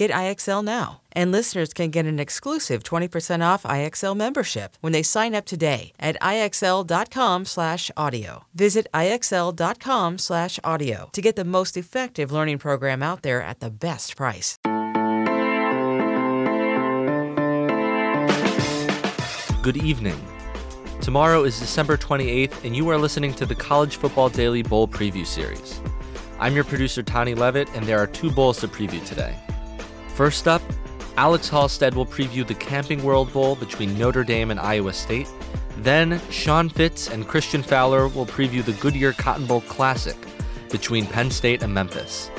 Get 0.00 0.10
IXL 0.12 0.64
now. 0.64 1.02
And 1.12 1.30
listeners 1.30 1.74
can 1.74 1.90
get 1.90 2.06
an 2.06 2.18
exclusive 2.18 2.82
20% 2.82 3.44
off 3.44 3.64
IXL 3.64 4.16
membership 4.16 4.78
when 4.80 4.94
they 4.94 5.02
sign 5.02 5.34
up 5.34 5.44
today 5.44 5.92
at 6.00 6.16
IXL.com/audio. 6.22 8.44
Visit 8.54 8.86
IXL.com/audio 8.94 11.10
to 11.12 11.20
get 11.20 11.36
the 11.36 11.44
most 11.44 11.76
effective 11.76 12.32
learning 12.32 12.56
program 12.56 13.02
out 13.02 13.20
there 13.20 13.42
at 13.42 13.60
the 13.60 13.68
best 13.68 14.16
price. 14.16 14.56
Good 19.62 19.76
evening. 19.76 20.18
Tomorrow 21.02 21.44
is 21.44 21.60
December 21.60 21.98
28th, 21.98 22.64
and 22.64 22.74
you 22.74 22.88
are 22.88 22.96
listening 22.96 23.34
to 23.34 23.44
the 23.44 23.54
College 23.54 23.96
Football 23.96 24.30
Daily 24.30 24.62
Bowl 24.62 24.88
Preview 24.88 25.26
Series. 25.26 25.78
I'm 26.38 26.54
your 26.54 26.64
producer, 26.64 27.02
Tony 27.02 27.34
Levitt, 27.34 27.68
and 27.74 27.84
there 27.84 27.98
are 27.98 28.06
two 28.06 28.30
bowls 28.30 28.60
to 28.60 28.68
preview 28.68 29.06
today. 29.06 29.36
First 30.20 30.46
up, 30.46 30.60
Alex 31.16 31.48
Halsted 31.48 31.94
will 31.94 32.04
preview 32.04 32.46
the 32.46 32.54
Camping 32.54 33.02
World 33.02 33.32
Bowl 33.32 33.56
between 33.56 33.96
Notre 33.96 34.22
Dame 34.22 34.50
and 34.50 34.60
Iowa 34.60 34.92
State. 34.92 35.26
Then, 35.78 36.20
Sean 36.28 36.68
Fitz 36.68 37.08
and 37.08 37.26
Christian 37.26 37.62
Fowler 37.62 38.06
will 38.06 38.26
preview 38.26 38.62
the 38.62 38.74
Goodyear 38.74 39.14
Cotton 39.14 39.46
Bowl 39.46 39.62
Classic 39.62 40.18
between 40.68 41.06
Penn 41.06 41.30
State 41.30 41.62
and 41.62 41.72
Memphis. 41.72 42.30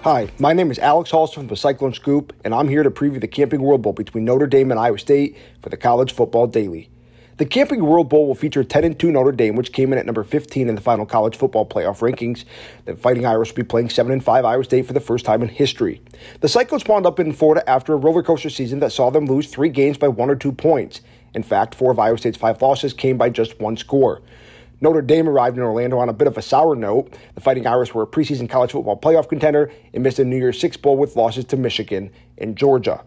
Hi, 0.00 0.30
my 0.38 0.54
name 0.54 0.70
is 0.70 0.78
Alex 0.78 1.10
Halsted 1.10 1.34
from 1.34 1.48
the 1.48 1.56
Cyclone 1.56 1.92
Scoop, 1.92 2.32
and 2.42 2.54
I'm 2.54 2.68
here 2.68 2.84
to 2.84 2.90
preview 2.90 3.20
the 3.20 3.28
Camping 3.28 3.60
World 3.60 3.82
Bowl 3.82 3.92
between 3.92 4.24
Notre 4.24 4.46
Dame 4.46 4.70
and 4.70 4.80
Iowa 4.80 4.98
State 4.98 5.36
for 5.60 5.68
the 5.68 5.76
College 5.76 6.14
Football 6.14 6.46
Daily. 6.46 6.88
The 7.40 7.46
Camping 7.46 7.86
World 7.86 8.10
Bowl 8.10 8.26
will 8.26 8.34
feature 8.34 8.62
10 8.62 8.84
and 8.84 8.98
2 8.98 9.12
Notre 9.12 9.32
Dame, 9.32 9.56
which 9.56 9.72
came 9.72 9.94
in 9.94 9.98
at 9.98 10.04
number 10.04 10.22
15 10.22 10.68
in 10.68 10.74
the 10.74 10.80
final 10.82 11.06
college 11.06 11.38
football 11.38 11.64
playoff 11.64 12.00
rankings. 12.00 12.44
The 12.84 12.94
Fighting 12.94 13.24
Irish 13.24 13.52
will 13.52 13.56
be 13.56 13.62
playing 13.62 13.88
7 13.88 14.12
and 14.12 14.22
5 14.22 14.44
Iowa 14.44 14.62
State 14.62 14.84
for 14.84 14.92
the 14.92 15.00
first 15.00 15.24
time 15.24 15.40
in 15.40 15.48
history. 15.48 16.02
The 16.42 16.50
Cyclones 16.50 16.86
wound 16.86 17.06
up 17.06 17.18
in 17.18 17.32
Florida 17.32 17.66
after 17.66 17.94
a 17.94 17.96
roller 17.96 18.22
coaster 18.22 18.50
season 18.50 18.80
that 18.80 18.92
saw 18.92 19.08
them 19.08 19.24
lose 19.24 19.46
three 19.46 19.70
games 19.70 19.96
by 19.96 20.08
one 20.08 20.28
or 20.28 20.36
two 20.36 20.52
points. 20.52 21.00
In 21.32 21.42
fact, 21.42 21.74
four 21.74 21.92
of 21.92 21.98
Iowa 21.98 22.18
State's 22.18 22.36
five 22.36 22.60
losses 22.60 22.92
came 22.92 23.16
by 23.16 23.30
just 23.30 23.58
one 23.58 23.78
score. 23.78 24.20
Notre 24.82 25.00
Dame 25.00 25.26
arrived 25.26 25.56
in 25.56 25.62
Orlando 25.62 25.96
on 25.96 26.10
a 26.10 26.12
bit 26.12 26.28
of 26.28 26.36
a 26.36 26.42
sour 26.42 26.76
note. 26.76 27.16
The 27.36 27.40
Fighting 27.40 27.66
Irish 27.66 27.94
were 27.94 28.02
a 28.02 28.06
preseason 28.06 28.50
college 28.50 28.72
football 28.72 29.00
playoff 29.00 29.30
contender 29.30 29.72
and 29.94 30.02
missed 30.02 30.18
a 30.18 30.26
New 30.26 30.36
Year's 30.36 30.60
Six 30.60 30.76
Bowl 30.76 30.98
with 30.98 31.16
losses 31.16 31.46
to 31.46 31.56
Michigan 31.56 32.10
and 32.36 32.54
Georgia. 32.54 33.02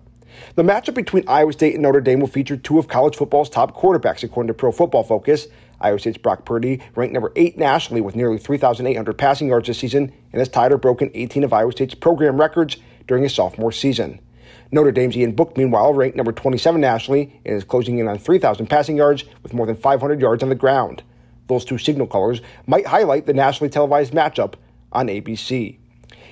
The 0.55 0.63
matchup 0.63 0.93
between 0.93 1.27
Iowa 1.27 1.53
State 1.53 1.73
and 1.73 1.83
Notre 1.83 2.01
Dame 2.01 2.19
will 2.19 2.27
feature 2.27 2.57
two 2.57 2.79
of 2.79 2.87
college 2.87 3.15
football's 3.15 3.49
top 3.49 3.75
quarterbacks, 3.75 4.23
according 4.23 4.47
to 4.47 4.53
Pro 4.53 4.71
Football 4.71 5.03
Focus. 5.03 5.47
Iowa 5.81 5.99
State's 5.99 6.17
Brock 6.17 6.45
Purdy, 6.45 6.81
ranked 6.95 7.13
number 7.13 7.31
eight 7.35 7.57
nationally 7.57 8.01
with 8.01 8.15
nearly 8.15 8.37
3,800 8.37 9.17
passing 9.17 9.47
yards 9.47 9.67
this 9.67 9.79
season, 9.79 10.13
and 10.31 10.39
has 10.39 10.49
tied 10.49 10.71
or 10.71 10.77
broken 10.77 11.11
18 11.13 11.43
of 11.43 11.51
Iowa 11.53 11.71
State's 11.71 11.93
program 11.93 12.39
records 12.39 12.77
during 13.07 13.23
his 13.23 13.33
sophomore 13.33 13.71
season. 13.71 14.19
Notre 14.71 14.91
Dame's 14.91 15.15
Ian 15.15 15.33
Book, 15.33 15.55
meanwhile, 15.57 15.93
ranked 15.93 16.17
number 16.17 16.31
27 16.31 16.79
nationally 16.79 17.39
and 17.45 17.55
is 17.55 17.63
closing 17.63 17.99
in 17.99 18.07
on 18.07 18.17
3,000 18.17 18.67
passing 18.67 18.97
yards 18.97 19.23
with 19.43 19.53
more 19.53 19.65
than 19.65 19.75
500 19.75 20.19
yards 20.19 20.41
on 20.41 20.49
the 20.49 20.55
ground. 20.55 21.03
Those 21.47 21.65
two 21.65 21.77
signal 21.77 22.07
callers 22.07 22.41
might 22.65 22.87
highlight 22.87 23.25
the 23.25 23.33
nationally 23.33 23.69
televised 23.69 24.13
matchup 24.13 24.53
on 24.91 25.07
ABC. 25.07 25.77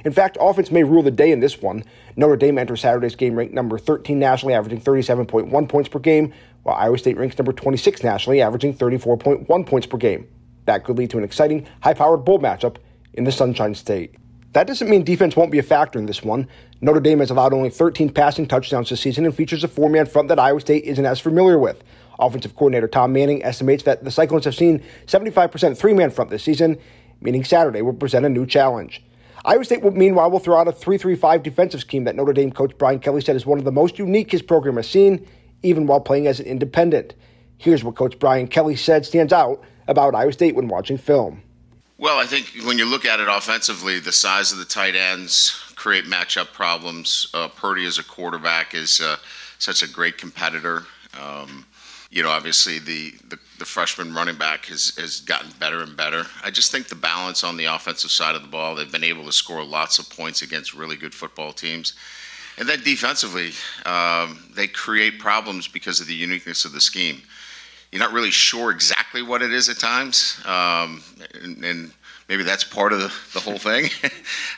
In 0.04 0.12
fact, 0.12 0.38
offense 0.40 0.72
may 0.72 0.84
rule 0.84 1.04
the 1.04 1.12
day 1.12 1.32
in 1.32 1.40
this 1.40 1.62
one. 1.62 1.84
Notre 2.16 2.36
Dame 2.36 2.58
enters 2.58 2.82
Saturday's 2.82 3.16
game 3.16 3.36
ranked 3.36 3.54
number 3.54 3.78
13 3.78 4.18
nationally, 4.18 4.54
averaging 4.54 4.82
37.1 4.82 5.70
points 5.70 5.90
per 5.90 6.00
game, 6.00 6.34
while 6.64 6.76
Iowa 6.76 6.98
State 6.98 7.18
ranks 7.18 7.38
number 7.38 7.54
26 7.54 8.04
nationally, 8.04 8.42
averaging 8.42 8.76
34.1 8.76 9.66
points 9.66 9.88
per 9.88 9.98
game. 9.98 10.28
That 10.66 10.84
could 10.84 10.98
lead 10.98 11.10
to 11.12 11.18
an 11.18 11.24
exciting, 11.24 11.68
high 11.82 11.94
powered 11.94 12.26
bowl 12.26 12.40
matchup 12.40 12.78
in 13.14 13.24
the 13.24 13.32
Sunshine 13.32 13.76
State. 13.76 14.16
That 14.54 14.68
doesn't 14.68 14.90
mean 14.90 15.04
defense 15.04 15.36
won't 15.36 15.52
be 15.52 15.60
a 15.60 15.64
factor 15.64 15.98
in 15.98 16.08
this 16.08 16.24
one. 16.24 16.48
Notre 16.82 17.00
Dame 17.00 17.20
has 17.20 17.32
allowed 17.32 17.54
only 17.54 17.70
13 17.70 18.12
passing 18.12 18.48
touchdowns 18.48 18.90
this 18.90 19.00
season 19.00 19.26
and 19.26 19.34
features 19.34 19.64
a 19.64 19.68
four 19.68 19.90
man 19.90 20.06
front 20.06 20.28
that 20.28 20.40
Iowa 20.40 20.60
State 20.60 20.84
isn't 20.84 21.06
as 21.06 21.20
familiar 21.20 21.58
with. 21.58 21.82
Offensive 22.20 22.56
coordinator 22.56 22.88
Tom 22.88 23.14
Manning 23.14 23.44
estimates 23.44 23.84
that 23.84 24.04
the 24.04 24.12
Cyclones 24.12 24.46
have 24.46 24.56
seen 24.56 24.84
75% 25.06 25.78
three 25.78 25.94
man 25.94 26.12
front 26.12 26.30
this 26.30 26.44
season, 26.44 26.78
meaning 27.22 27.44
Saturday 27.44 27.82
will 27.82 27.94
present 27.94 28.26
a 28.26 28.30
new 28.30 28.46
challenge. 28.46 29.02
Iowa 29.44 29.66
State, 29.66 29.84
meanwhile, 29.84 30.29
will 30.29 30.40
throw 30.40 30.57
out 30.57 30.68
a 30.68 30.72
3 30.72 30.97
3 30.97 31.16
5 31.16 31.44
defensive 31.44 31.81
scheme 31.81 32.03
that 32.03 32.16
Notre 32.16 32.34
Dame 32.34 32.52
coach 32.52 32.78
Brian 32.78 33.00
Kelly 33.00 33.22
said 33.22 33.35
is 33.35 33.46
one 33.46 33.57
of 33.57 33.66
the 33.66 33.72
most 33.72 33.97
unique 33.97 34.31
his 34.31 34.41
program 34.41 34.75
has 34.75 34.90
seen, 34.90 35.25
even 35.63 35.88
while 35.88 36.00
playing 36.00 36.28
as 36.28 36.40
an 36.40 36.46
independent. 36.46 37.16
Here's 37.57 37.84
what 37.84 37.96
Coach 37.96 38.19
Brian 38.19 38.47
Kelly 38.47 38.75
said 38.75 39.06
stands 39.06 39.34
out 39.34 39.63
about 39.88 40.16
Iowa 40.16 40.34
State 40.34 40.56
when 40.56 40.68
watching 40.68 40.97
film. 40.97 41.41
Well, 41.97 42.18
I 42.18 42.25
think 42.25 42.66
when 42.66 42.79
you 42.79 42.85
look 42.85 43.06
at 43.06 43.19
it 43.19 43.28
offensively, 43.28 44.00
the 44.00 44.12
size 44.12 44.52
of 44.52 44.57
the 44.57 44.66
tight 44.66 44.96
ends 44.96 45.52
create 45.75 46.06
matchup 46.06 46.52
problems. 46.53 47.29
Uh, 47.34 47.47
Purdy 47.47 47.85
as 47.85 47.97
a 47.97 48.03
quarterback 48.03 48.73
is 48.73 49.00
uh, 49.02 49.18
such 49.59 49.84
a 49.84 49.88
great 49.88 50.18
competitor. 50.18 50.85
Um, 51.19 51.66
you 52.12 52.22
know, 52.22 52.30
obviously 52.30 52.78
the, 52.78 53.14
the, 53.30 53.40
the, 53.58 53.66
freshman 53.66 54.14
running 54.14 54.36
back 54.36 54.66
has, 54.66 54.94
has 54.98 55.22
gotten 55.22 55.50
better 55.60 55.82
and 55.82 55.96
better. 55.96 56.26
I 56.44 56.52
just 56.52 56.70
think 56.70 56.90
the 56.90 56.96
balance 56.96 57.42
on 57.42 57.56
the 57.56 57.66
offensive 57.66 58.12
side 58.12 58.36
of 58.36 58.42
the 58.42 58.50
ball, 58.50 58.76
they've 58.76 58.92
been 58.92 59.04
able 59.04 59.24
to 59.26 59.32
score 59.32 59.64
lots 59.64 59.98
of 59.98 60.10
points 60.10 60.42
against 60.42 60.74
really 60.74 60.98
good 60.98 61.16
football 61.16 61.54
teams. 61.54 61.94
And 62.58 62.68
then 62.68 62.82
defensively, 62.84 63.52
um, 63.86 64.44
they 64.54 64.68
create 64.68 65.20
problems 65.20 65.70
because 65.70 66.02
of 66.02 66.08
the 66.08 66.14
uniqueness 66.14 66.66
of 66.66 66.74
the 66.74 66.82
scheme. 66.82 67.22
You're 67.94 68.02
not 68.02 68.12
really 68.12 68.32
sure 68.32 68.72
exactly 68.72 69.22
what 69.22 69.42
it 69.42 69.54
is 69.54 69.70
at 69.70 69.80
times, 69.80 70.40
um, 70.46 71.02
and, 71.42 71.64
and, 71.64 71.94
maybe 72.30 72.44
that's 72.44 72.64
part 72.64 72.94
of 72.94 73.00
the, 73.00 73.14
the 73.34 73.42
whole 73.42 73.58
thing, 73.58 73.90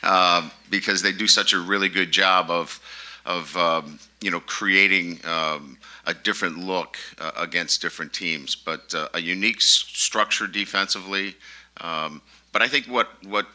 uh, 0.04 0.48
because 0.70 1.02
they 1.02 1.10
do 1.10 1.26
such 1.26 1.52
a 1.52 1.58
really 1.58 1.88
good 1.88 2.12
job 2.12 2.48
of, 2.48 2.80
of 3.26 3.56
um, 3.56 3.98
you 4.20 4.30
know, 4.30 4.40
creating 4.40 5.20
um, 5.24 5.76
a 6.06 6.14
different 6.14 6.58
look 6.58 6.96
uh, 7.18 7.32
against 7.36 7.82
different 7.82 8.12
teams, 8.12 8.54
but 8.54 8.94
uh, 8.94 9.08
a 9.14 9.20
unique 9.20 9.58
s- 9.58 9.84
structure 9.88 10.46
defensively. 10.46 11.34
Um, 11.80 12.22
but 12.52 12.62
I 12.62 12.68
think 12.68 12.86
what 12.86 13.08
what 13.24 13.46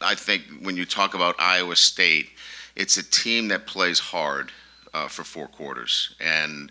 I 0.00 0.14
think 0.14 0.42
when 0.62 0.76
you 0.76 0.84
talk 0.84 1.14
about 1.14 1.34
Iowa 1.38 1.76
State, 1.76 2.30
it's 2.76 2.96
a 2.96 3.02
team 3.02 3.48
that 3.48 3.66
plays 3.66 3.98
hard 3.98 4.50
uh, 4.92 5.08
for 5.08 5.24
four 5.24 5.46
quarters, 5.48 6.14
and 6.20 6.70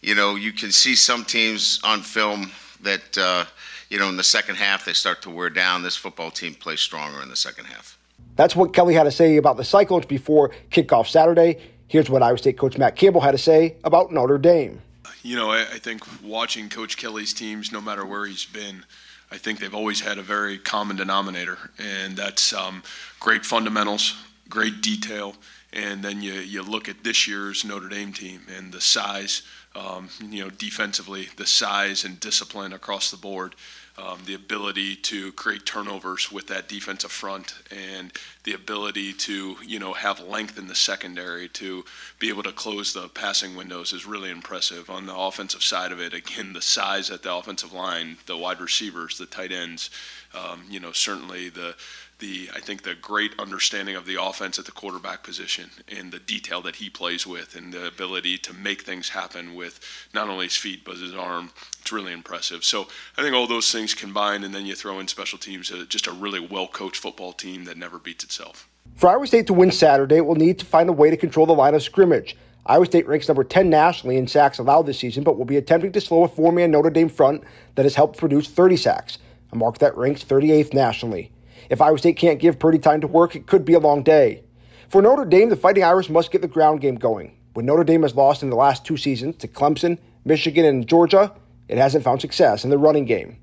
you 0.00 0.14
know 0.14 0.34
you 0.34 0.52
can 0.52 0.72
see 0.72 0.94
some 0.94 1.24
teams 1.24 1.80
on 1.84 2.02
film 2.02 2.50
that 2.82 3.16
uh, 3.18 3.44
you 3.90 3.98
know 3.98 4.08
in 4.08 4.16
the 4.16 4.24
second 4.24 4.56
half 4.56 4.84
they 4.84 4.92
start 4.92 5.22
to 5.22 5.30
wear 5.30 5.50
down. 5.50 5.82
This 5.82 5.96
football 5.96 6.30
team 6.30 6.54
plays 6.54 6.80
stronger 6.80 7.22
in 7.22 7.28
the 7.28 7.36
second 7.36 7.66
half. 7.66 7.98
That's 8.36 8.56
what 8.56 8.72
Kelly 8.72 8.94
had 8.94 9.04
to 9.04 9.12
say 9.12 9.36
about 9.36 9.56
the 9.56 9.64
Cyclones 9.64 10.06
before 10.06 10.50
kickoff 10.70 11.06
Saturday. 11.06 11.60
Here's 11.88 12.10
what 12.10 12.22
Iowa 12.22 12.38
State 12.38 12.58
coach 12.58 12.78
Matt 12.78 12.96
Campbell 12.96 13.20
had 13.20 13.32
to 13.32 13.38
say 13.38 13.76
about 13.84 14.12
Notre 14.12 14.38
Dame. 14.38 14.80
You 15.22 15.36
know, 15.36 15.50
I, 15.50 15.60
I 15.60 15.78
think 15.78 16.02
watching 16.22 16.68
Coach 16.68 16.96
Kelly's 16.96 17.32
teams, 17.32 17.72
no 17.72 17.80
matter 17.80 18.04
where 18.04 18.26
he's 18.26 18.44
been, 18.44 18.84
I 19.30 19.38
think 19.38 19.58
they've 19.58 19.74
always 19.74 20.00
had 20.00 20.18
a 20.18 20.22
very 20.22 20.58
common 20.58 20.96
denominator, 20.96 21.58
and 21.78 22.16
that's 22.16 22.52
um, 22.52 22.82
great 23.20 23.44
fundamentals, 23.44 24.14
great 24.48 24.80
detail, 24.80 25.34
and 25.72 26.04
then 26.04 26.22
you, 26.22 26.34
you 26.34 26.62
look 26.62 26.88
at 26.88 27.02
this 27.02 27.26
year's 27.26 27.64
Notre 27.64 27.88
Dame 27.88 28.12
team 28.12 28.42
and 28.56 28.70
the 28.72 28.80
size, 28.80 29.42
um, 29.74 30.08
you 30.20 30.44
know, 30.44 30.50
defensively, 30.50 31.28
the 31.36 31.46
size 31.46 32.04
and 32.04 32.20
discipline 32.20 32.72
across 32.72 33.10
the 33.10 33.16
board. 33.16 33.56
Um, 33.96 34.18
the 34.26 34.34
ability 34.34 34.96
to 34.96 35.30
create 35.32 35.64
turnovers 35.64 36.32
with 36.32 36.48
that 36.48 36.68
defensive 36.68 37.12
front 37.12 37.54
and 37.70 38.12
the 38.42 38.52
ability 38.52 39.12
to 39.12 39.56
you 39.64 39.78
know 39.78 39.92
have 39.92 40.20
length 40.20 40.58
in 40.58 40.66
the 40.66 40.74
secondary 40.74 41.48
to 41.48 41.84
be 42.18 42.28
able 42.28 42.42
to 42.42 42.52
close 42.52 42.92
the 42.92 43.08
passing 43.08 43.54
windows 43.54 43.92
is 43.92 44.04
really 44.04 44.30
impressive 44.30 44.90
on 44.90 45.06
the 45.06 45.16
offensive 45.16 45.62
side 45.62 45.92
of 45.92 46.00
it 46.00 46.12
again 46.12 46.52
the 46.52 46.62
size 46.62 47.10
at 47.10 47.22
the 47.22 47.32
offensive 47.32 47.72
line 47.72 48.16
the 48.26 48.36
wide 48.36 48.60
receivers 48.60 49.16
the 49.18 49.26
tight 49.26 49.52
ends 49.52 49.90
um, 50.34 50.62
you 50.68 50.80
know 50.80 50.92
certainly 50.92 51.48
the 51.48 51.74
the 52.18 52.48
I 52.54 52.60
think 52.60 52.82
the 52.82 52.94
great 52.94 53.38
understanding 53.38 53.96
of 53.96 54.06
the 54.06 54.22
offense 54.22 54.58
at 54.58 54.64
the 54.64 54.72
quarterback 54.72 55.22
position 55.22 55.70
and 55.88 56.12
the 56.12 56.18
detail 56.18 56.62
that 56.62 56.76
he 56.76 56.88
plays 56.88 57.26
with 57.26 57.56
and 57.56 57.72
the 57.72 57.86
ability 57.86 58.38
to 58.38 58.54
make 58.54 58.82
things 58.82 59.08
happen 59.08 59.54
with 59.54 59.80
not 60.14 60.28
only 60.28 60.46
his 60.46 60.56
feet 60.56 60.84
but 60.84 60.96
his 60.96 61.14
arm. 61.14 61.50
It's 61.84 61.92
really 61.92 62.14
impressive. 62.14 62.64
So 62.64 62.86
I 63.18 63.20
think 63.20 63.34
all 63.34 63.46
those 63.46 63.70
things 63.70 63.92
combined, 63.92 64.42
and 64.42 64.54
then 64.54 64.64
you 64.64 64.74
throw 64.74 65.00
in 65.00 65.06
special 65.06 65.38
teams, 65.38 65.70
uh, 65.70 65.84
just 65.86 66.06
a 66.06 66.12
really 66.12 66.40
well 66.40 66.66
coached 66.66 66.96
football 67.02 67.34
team 67.34 67.64
that 67.64 67.76
never 67.76 67.98
beats 67.98 68.24
itself. 68.24 68.70
For 68.96 69.10
Iowa 69.10 69.26
State 69.26 69.46
to 69.48 69.52
win 69.52 69.70
Saturday, 69.70 70.22
will 70.22 70.34
need 70.34 70.58
to 70.60 70.64
find 70.64 70.88
a 70.88 70.94
way 70.94 71.10
to 71.10 71.16
control 71.18 71.44
the 71.44 71.52
line 71.52 71.74
of 71.74 71.82
scrimmage. 71.82 72.38
Iowa 72.64 72.86
State 72.86 73.06
ranks 73.06 73.28
number 73.28 73.44
10 73.44 73.68
nationally 73.68 74.16
in 74.16 74.26
sacks 74.26 74.58
allowed 74.58 74.86
this 74.86 74.98
season, 74.98 75.24
but 75.24 75.36
will 75.36 75.44
be 75.44 75.58
attempting 75.58 75.92
to 75.92 76.00
slow 76.00 76.24
a 76.24 76.28
four 76.28 76.52
man 76.52 76.70
Notre 76.70 76.88
Dame 76.88 77.10
front 77.10 77.44
that 77.74 77.84
has 77.84 77.94
helped 77.94 78.16
produce 78.16 78.48
30 78.48 78.78
sacks, 78.78 79.18
a 79.52 79.56
mark 79.56 79.76
that 79.76 79.94
ranks 79.94 80.24
38th 80.24 80.72
nationally. 80.72 81.32
If 81.68 81.82
Iowa 81.82 81.98
State 81.98 82.16
can't 82.16 82.40
give 82.40 82.58
Purdy 82.58 82.78
time 82.78 83.02
to 83.02 83.06
work, 83.06 83.36
it 83.36 83.46
could 83.46 83.66
be 83.66 83.74
a 83.74 83.78
long 83.78 84.02
day. 84.02 84.42
For 84.88 85.02
Notre 85.02 85.26
Dame, 85.26 85.50
the 85.50 85.56
Fighting 85.56 85.84
Irish 85.84 86.08
must 86.08 86.30
get 86.30 86.40
the 86.40 86.48
ground 86.48 86.80
game 86.80 86.94
going. 86.94 87.36
When 87.52 87.66
Notre 87.66 87.84
Dame 87.84 88.04
has 88.04 88.14
lost 88.14 88.42
in 88.42 88.48
the 88.48 88.56
last 88.56 88.86
two 88.86 88.96
seasons 88.96 89.36
to 89.36 89.48
Clemson, 89.48 89.98
Michigan, 90.24 90.64
and 90.64 90.86
Georgia, 90.86 91.30
it 91.68 91.78
hasn't 91.78 92.04
found 92.04 92.20
success 92.20 92.64
in 92.64 92.70
the 92.70 92.78
running 92.78 93.04
game. 93.04 93.38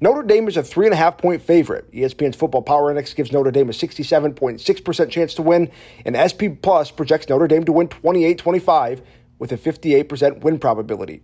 Notre 0.00 0.22
Dame 0.22 0.48
is 0.48 0.56
a 0.56 0.62
three 0.62 0.86
and 0.86 0.94
a 0.94 0.96
half 0.96 1.18
point 1.18 1.42
favorite. 1.42 1.90
ESPN's 1.92 2.36
Football 2.36 2.62
Power 2.62 2.90
Index 2.90 3.14
gives 3.14 3.32
Notre 3.32 3.50
Dame 3.50 3.68
a 3.68 3.72
67.6% 3.72 5.10
chance 5.10 5.34
to 5.34 5.42
win, 5.42 5.70
and 6.04 6.16
SP 6.16 6.60
Plus 6.60 6.90
projects 6.90 7.28
Notre 7.28 7.46
Dame 7.46 7.64
to 7.64 7.72
win 7.72 7.88
28 7.88 8.38
25 8.38 9.02
with 9.38 9.52
a 9.52 9.56
58% 9.56 10.40
win 10.40 10.58
probability. 10.58 11.22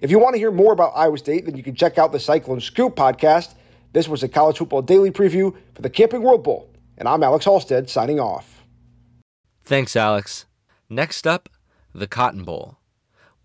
If 0.00 0.10
you 0.10 0.18
want 0.18 0.34
to 0.34 0.38
hear 0.38 0.50
more 0.50 0.72
about 0.72 0.92
Iowa 0.96 1.18
State, 1.18 1.44
then 1.44 1.56
you 1.56 1.62
can 1.62 1.74
check 1.74 1.98
out 1.98 2.12
the 2.12 2.20
Cyclone 2.20 2.60
Scoop 2.60 2.96
podcast. 2.96 3.54
This 3.92 4.08
was 4.08 4.22
a 4.22 4.28
college 4.28 4.58
football 4.58 4.82
daily 4.82 5.10
preview 5.10 5.54
for 5.74 5.82
the 5.82 5.90
Camping 5.90 6.22
World 6.22 6.44
Bowl, 6.44 6.70
and 6.96 7.08
I'm 7.08 7.22
Alex 7.22 7.44
Halsted 7.44 7.90
signing 7.90 8.20
off. 8.20 8.64
Thanks, 9.62 9.96
Alex. 9.96 10.46
Next 10.88 11.26
up, 11.26 11.48
the 11.94 12.06
Cotton 12.06 12.44
Bowl. 12.44 12.79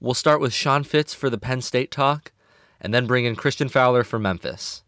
We'll 0.01 0.13
start 0.13 0.41
with 0.41 0.53
Sean 0.53 0.83
Fitz 0.83 1.13
for 1.13 1.29
the 1.29 1.37
Penn 1.37 1.61
State 1.61 1.89
talk, 1.89 2.33
and 2.81 2.93
then 2.93 3.07
bring 3.07 3.23
in 3.23 3.37
Christian 3.37 3.69
Fowler 3.69 4.03
for 4.03 4.19
Memphis. 4.19 4.83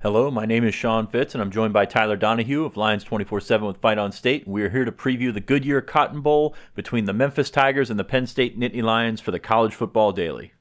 Hello, 0.00 0.30
my 0.30 0.46
name 0.46 0.64
is 0.64 0.74
Sean 0.74 1.06
Fitz, 1.06 1.34
and 1.34 1.42
I'm 1.42 1.50
joined 1.50 1.74
by 1.74 1.84
Tyler 1.84 2.16
Donohue 2.16 2.64
of 2.64 2.78
Lions 2.78 3.04
24 3.04 3.42
7 3.42 3.66
with 3.66 3.76
Fight 3.76 3.98
on 3.98 4.10
State. 4.10 4.48
We 4.48 4.62
are 4.62 4.70
here 4.70 4.86
to 4.86 4.92
preview 4.92 5.34
the 5.34 5.40
Goodyear 5.40 5.82
Cotton 5.82 6.22
Bowl 6.22 6.54
between 6.74 7.04
the 7.04 7.12
Memphis 7.12 7.50
Tigers 7.50 7.90
and 7.90 8.00
the 8.00 8.04
Penn 8.04 8.26
State 8.26 8.58
Nittany 8.58 8.82
Lions 8.82 9.20
for 9.20 9.32
the 9.32 9.38
College 9.38 9.74
Football 9.74 10.12
Daily. 10.12 10.52